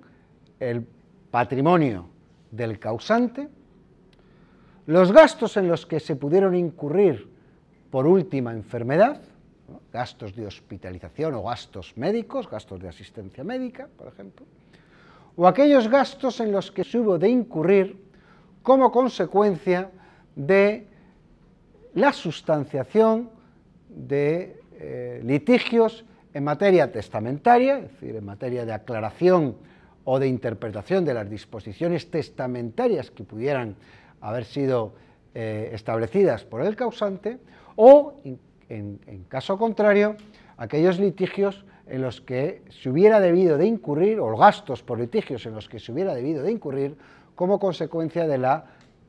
el 0.58 0.84
patrimonio 1.30 2.08
del 2.50 2.80
causante, 2.80 3.48
los 4.86 5.12
gastos 5.12 5.56
en 5.56 5.68
los 5.68 5.86
que 5.86 6.00
se 6.00 6.16
pudieron 6.16 6.54
incurrir 6.54 7.28
por 7.90 8.06
última 8.06 8.52
enfermedad, 8.52 9.20
gastos 9.92 10.34
de 10.34 10.46
hospitalización 10.46 11.34
o 11.34 11.44
gastos 11.44 11.96
médicos, 11.96 12.48
gastos 12.48 12.80
de 12.80 12.88
asistencia 12.88 13.44
médica, 13.44 13.88
por 13.96 14.08
ejemplo, 14.08 14.46
o 15.36 15.46
aquellos 15.46 15.88
gastos 15.88 16.40
en 16.40 16.52
los 16.52 16.70
que 16.70 16.84
se 16.84 16.98
hubo 16.98 17.18
de 17.18 17.28
incurrir 17.28 17.96
como 18.62 18.90
consecuencia 18.90 19.90
de 20.36 20.86
la 21.94 22.12
sustanciación 22.12 23.30
de 23.88 24.60
eh, 24.78 25.20
litigios 25.24 26.04
en 26.32 26.44
materia 26.44 26.90
testamentaria, 26.90 27.78
es 27.78 27.92
decir, 27.92 28.16
en 28.16 28.24
materia 28.24 28.64
de 28.64 28.72
aclaración 28.72 29.56
o 30.04 30.18
de 30.18 30.26
interpretación 30.26 31.04
de 31.04 31.14
las 31.14 31.28
disposiciones 31.28 32.10
testamentarias 32.10 33.10
que 33.10 33.24
pudieran 33.24 33.76
haber 34.22 34.44
sido 34.44 34.94
eh, 35.34 35.70
establecidas 35.74 36.44
por 36.44 36.62
el 36.62 36.74
causante, 36.76 37.38
o, 37.76 38.14
en, 38.68 38.98
caso 39.28 39.58
contrario, 39.58 40.16
aquellos 40.56 40.98
litigios 40.98 41.64
en 41.86 42.00
los 42.00 42.20
que 42.20 42.62
se 42.70 42.88
hubiera 42.88 43.20
debido 43.20 43.58
de 43.58 43.66
incurrir, 43.66 44.20
o 44.20 44.34
gastos 44.36 44.82
por 44.82 44.98
litigios 44.98 45.44
en 45.44 45.54
los 45.54 45.68
que 45.68 45.78
se 45.78 45.92
hubiera 45.92 46.14
debido 46.14 46.42
de 46.42 46.52
incurrir 46.52 46.96
como 47.34 47.58
consecuencia 47.58 48.26
de 48.26 48.38
la 48.38 48.66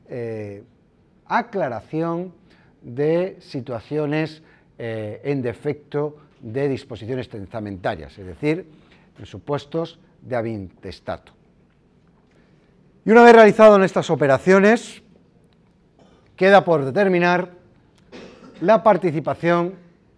eh, 0.08 0.64
aclaración 1.26 2.34
de 2.82 3.36
situaciones 3.40 4.42
eh, 4.76 5.20
en 5.24 5.40
defecto 5.40 6.16
de 6.40 6.68
disposiciones 6.68 7.28
testamentarias, 7.28 8.18
es 8.18 8.26
decir, 8.26 8.66
en 9.18 9.26
supuestos 9.26 9.98
de 10.20 10.36
avintestato. 10.36 11.32
Y 13.04 13.10
una 13.10 13.22
vez 13.22 13.34
realizado 13.34 13.76
en 13.76 13.82
estas 13.82 14.10
operaciones, 14.10 15.03
queda 16.36 16.64
por 16.64 16.84
determinar 16.84 17.50
la 18.60 18.82
participación 18.82 19.74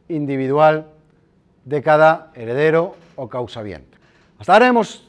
individual 0.08 0.86
de 1.64 1.82
cada 1.82 2.30
heredero 2.34 2.94
o 3.16 3.28
causaviente. 3.28 3.98
Hasta 4.38 4.52
ahora 4.52 4.68
hemos 4.68 5.08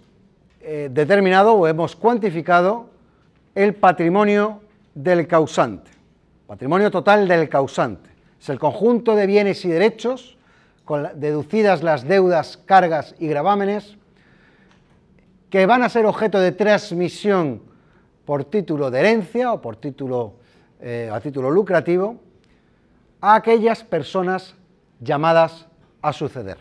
eh, 0.62 0.90
determinado 0.92 1.54
o 1.54 1.68
hemos 1.68 1.96
cuantificado 1.96 2.90
el 3.56 3.76
patrimonio 3.76 4.62
del 4.96 5.28
causante, 5.28 5.92
patrimonio 6.48 6.90
total 6.92 7.28
del 7.28 7.48
causante. 7.50 8.10
Es 8.40 8.50
el 8.50 8.60
conjunto 8.60 9.16
de 9.16 9.28
bienes 9.28 9.64
y 9.66 9.70
derechos, 9.70 10.38
con 10.86 11.20
deducidas 11.20 11.84
las 11.84 12.08
deudas, 12.08 12.58
cargas 12.58 13.16
y 13.20 13.28
gravámenes, 13.28 13.98
que 15.50 15.66
van 15.66 15.84
a 15.84 15.90
ser 15.90 16.06
objeto 16.06 16.40
de 16.40 16.52
transmisión 16.52 17.62
por 18.26 18.46
título 18.46 18.92
de 18.92 19.00
herencia 19.00 19.54
o 19.54 19.62
por 19.62 19.76
título 19.78 20.36
eh, 20.80 21.10
a 21.12 21.20
título 21.20 21.50
lucrativo 21.50 22.18
a 23.22 23.36
aquellas 23.36 23.84
personas 23.84 24.56
llamadas 25.00 25.68
a 26.02 26.14
suceder. 26.14 26.58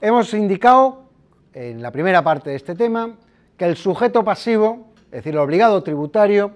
Hemos 0.00 0.32
indicado 0.34 1.04
en 1.52 1.82
la 1.82 1.90
primera 1.90 2.22
parte 2.22 2.50
de 2.50 2.56
este 2.56 2.74
tema 2.74 3.16
que 3.56 3.66
el 3.66 3.76
sujeto 3.76 4.24
pasivo, 4.24 4.88
es 5.06 5.10
decir, 5.10 5.34
el 5.34 5.38
obligado 5.38 5.82
tributario, 5.82 6.52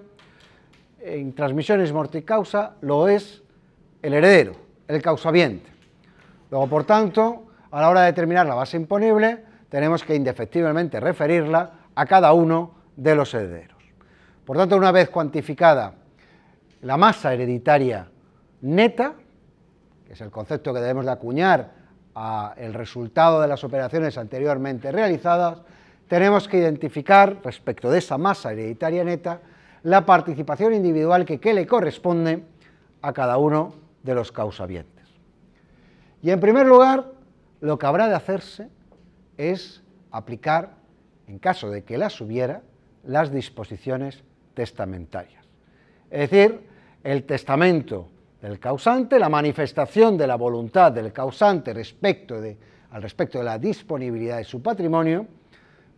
en 0.99 1.33
transmisiones 1.33 1.93
morticausa 1.93 2.75
lo 2.81 3.07
es 3.07 3.43
el 4.01 4.13
heredero, 4.13 4.53
el 4.87 5.01
causaviente. 5.01 5.69
Luego, 6.51 6.67
por 6.67 6.83
tanto, 6.83 7.43
a 7.71 7.81
la 7.81 7.89
hora 7.89 8.01
de 8.01 8.07
determinar 8.07 8.45
la 8.45 8.55
base 8.55 8.77
imponible, 8.77 9.43
tenemos 9.69 10.03
que 10.03 10.15
indefectiblemente 10.15 10.99
referirla 10.99 11.71
a 11.95 12.05
cada 12.05 12.33
uno 12.33 12.71
de 12.95 13.15
los 13.15 13.33
herederos. 13.33 13.76
Por 14.47 14.55
tanto, 14.55 14.77
una 14.77 14.93
vez 14.93 15.09
cuantificada 15.09 15.93
la 16.83 16.95
masa 16.95 17.33
hereditaria 17.33 18.07
neta, 18.61 19.13
que 20.05 20.13
es 20.13 20.21
el 20.21 20.31
concepto 20.31 20.73
que 20.73 20.79
debemos 20.79 21.03
de 21.03 21.11
acuñar 21.11 21.73
al 22.13 22.73
resultado 22.73 23.41
de 23.41 23.49
las 23.49 23.65
operaciones 23.65 24.17
anteriormente 24.17 24.89
realizadas, 24.93 25.63
tenemos 26.07 26.47
que 26.47 26.59
identificar 26.59 27.41
respecto 27.43 27.91
de 27.91 27.97
esa 27.97 28.17
masa 28.17 28.53
hereditaria 28.53 29.03
neta 29.03 29.41
la 29.83 30.05
participación 30.05 30.73
individual 30.73 31.25
que, 31.25 31.41
que 31.41 31.53
le 31.53 31.67
corresponde 31.67 32.45
a 33.01 33.11
cada 33.11 33.37
uno 33.37 33.75
de 34.01 34.15
los 34.15 34.31
causavientes. 34.31 35.09
Y 36.21 36.31
en 36.31 36.39
primer 36.39 36.67
lugar, 36.67 37.11
lo 37.59 37.77
que 37.77 37.85
habrá 37.85 38.07
de 38.07 38.15
hacerse 38.15 38.69
es 39.35 39.83
aplicar, 40.09 40.75
en 41.27 41.37
caso 41.37 41.69
de 41.69 41.83
que 41.83 41.97
las 41.97 42.21
hubiera, 42.21 42.61
las 43.03 43.29
disposiciones 43.29 44.23
testamentarias. 44.57 45.45
Es 46.09 46.31
decir, 46.31 46.59
el 47.03 47.25
testamento 47.25 48.07
del 48.41 48.59
causante, 48.59 49.19
la 49.19 49.29
manifestación 49.29 50.17
de 50.17 50.25
la 50.25 50.35
voluntad 50.35 50.91
del 50.91 51.13
causante 51.13 51.73
respecto 51.75 52.41
de, 52.41 52.57
al 52.89 53.03
respecto 53.03 53.37
de 53.37 53.43
la 53.43 53.59
disponibilidad 53.59 54.37
de 54.37 54.43
su 54.43 54.63
patrimonio, 54.63 55.27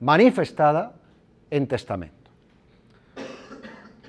manifestada 0.01 0.91
en 1.49 1.67
testamento. 1.67 2.15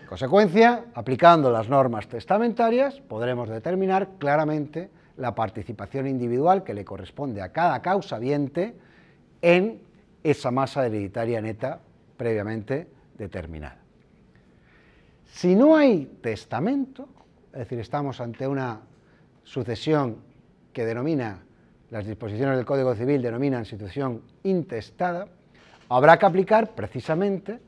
En 0.00 0.06
consecuencia, 0.08 0.86
aplicando 0.94 1.52
las 1.52 1.68
normas 1.68 2.08
testamentarias, 2.08 3.00
podremos 3.00 3.48
determinar 3.48 4.18
claramente 4.18 4.90
la 5.16 5.32
participación 5.32 6.08
individual 6.08 6.64
que 6.64 6.74
le 6.74 6.84
corresponde 6.84 7.40
a 7.40 7.52
cada 7.52 7.80
causa 7.82 8.18
viente 8.18 8.74
en 9.42 9.80
esa 10.24 10.50
masa 10.50 10.86
hereditaria 10.86 11.40
neta 11.40 11.78
previamente 12.16 12.88
determinada. 13.16 13.79
Si 15.32 15.54
no 15.54 15.76
hay 15.76 16.18
testamento, 16.20 17.08
es 17.52 17.60
decir, 17.60 17.78
estamos 17.78 18.20
ante 18.20 18.46
una 18.46 18.80
sucesión 19.44 20.16
que 20.72 20.84
denomina, 20.84 21.42
las 21.90 22.06
disposiciones 22.06 22.56
del 22.56 22.66
Código 22.66 22.94
Civil 22.94 23.22
denominan 23.22 23.64
situación 23.64 24.22
intestada, 24.42 25.26
habrá 25.88 26.18
que 26.18 26.26
aplicar 26.26 26.74
precisamente 26.74 27.58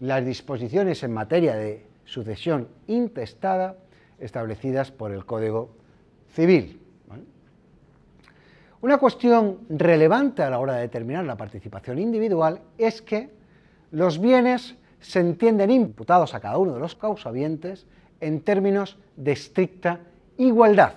las 0.00 0.24
disposiciones 0.24 1.02
en 1.02 1.12
materia 1.12 1.54
de 1.54 1.86
sucesión 2.04 2.68
intestada 2.88 3.76
establecidas 4.18 4.90
por 4.90 5.12
el 5.12 5.24
Código 5.24 5.70
Civil. 6.34 6.80
Una 8.82 8.98
cuestión 8.98 9.60
relevante 9.68 10.42
a 10.42 10.50
la 10.50 10.58
hora 10.58 10.74
de 10.74 10.82
determinar 10.82 11.24
la 11.26 11.36
participación 11.36 11.98
individual 11.98 12.60
es 12.78 13.02
que 13.02 13.30
los 13.90 14.20
bienes 14.20 14.74
se 15.00 15.20
entienden 15.20 15.70
imputados 15.70 16.34
a 16.34 16.40
cada 16.40 16.58
uno 16.58 16.74
de 16.74 16.80
los 16.80 16.94
causavientes 16.94 17.86
en 18.20 18.40
términos 18.40 18.96
de 19.16 19.32
estricta 19.32 20.00
igualdad. 20.36 20.94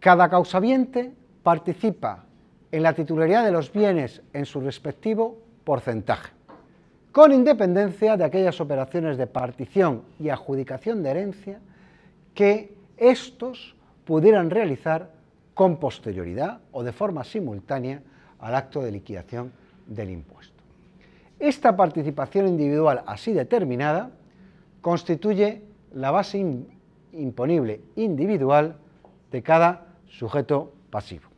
Cada 0.00 0.28
causaviente 0.28 1.12
participa 1.42 2.24
en 2.70 2.82
la 2.82 2.92
titularidad 2.92 3.44
de 3.44 3.52
los 3.52 3.72
bienes 3.72 4.22
en 4.32 4.44
su 4.44 4.60
respectivo 4.60 5.38
porcentaje, 5.64 6.32
con 7.12 7.32
independencia 7.32 8.16
de 8.16 8.24
aquellas 8.24 8.60
operaciones 8.60 9.16
de 9.16 9.26
partición 9.26 10.02
y 10.20 10.28
adjudicación 10.28 11.02
de 11.02 11.10
herencia 11.10 11.60
que 12.34 12.76
estos 12.96 13.74
pudieran 14.04 14.50
realizar 14.50 15.10
con 15.54 15.78
posterioridad 15.78 16.60
o 16.72 16.84
de 16.84 16.92
forma 16.92 17.24
simultánea 17.24 18.02
al 18.38 18.54
acto 18.54 18.82
de 18.82 18.92
liquidación 18.92 19.52
del 19.86 20.10
impuesto. 20.10 20.55
Esta 21.38 21.76
participación 21.76 22.48
individual 22.48 23.02
así 23.06 23.32
determinada 23.32 24.10
constituye 24.80 25.62
la 25.92 26.10
base 26.10 26.38
imponible 27.12 27.80
individual 27.96 28.76
de 29.30 29.42
cada 29.42 29.86
sujeto 30.08 30.72
pasivo. 30.90 31.35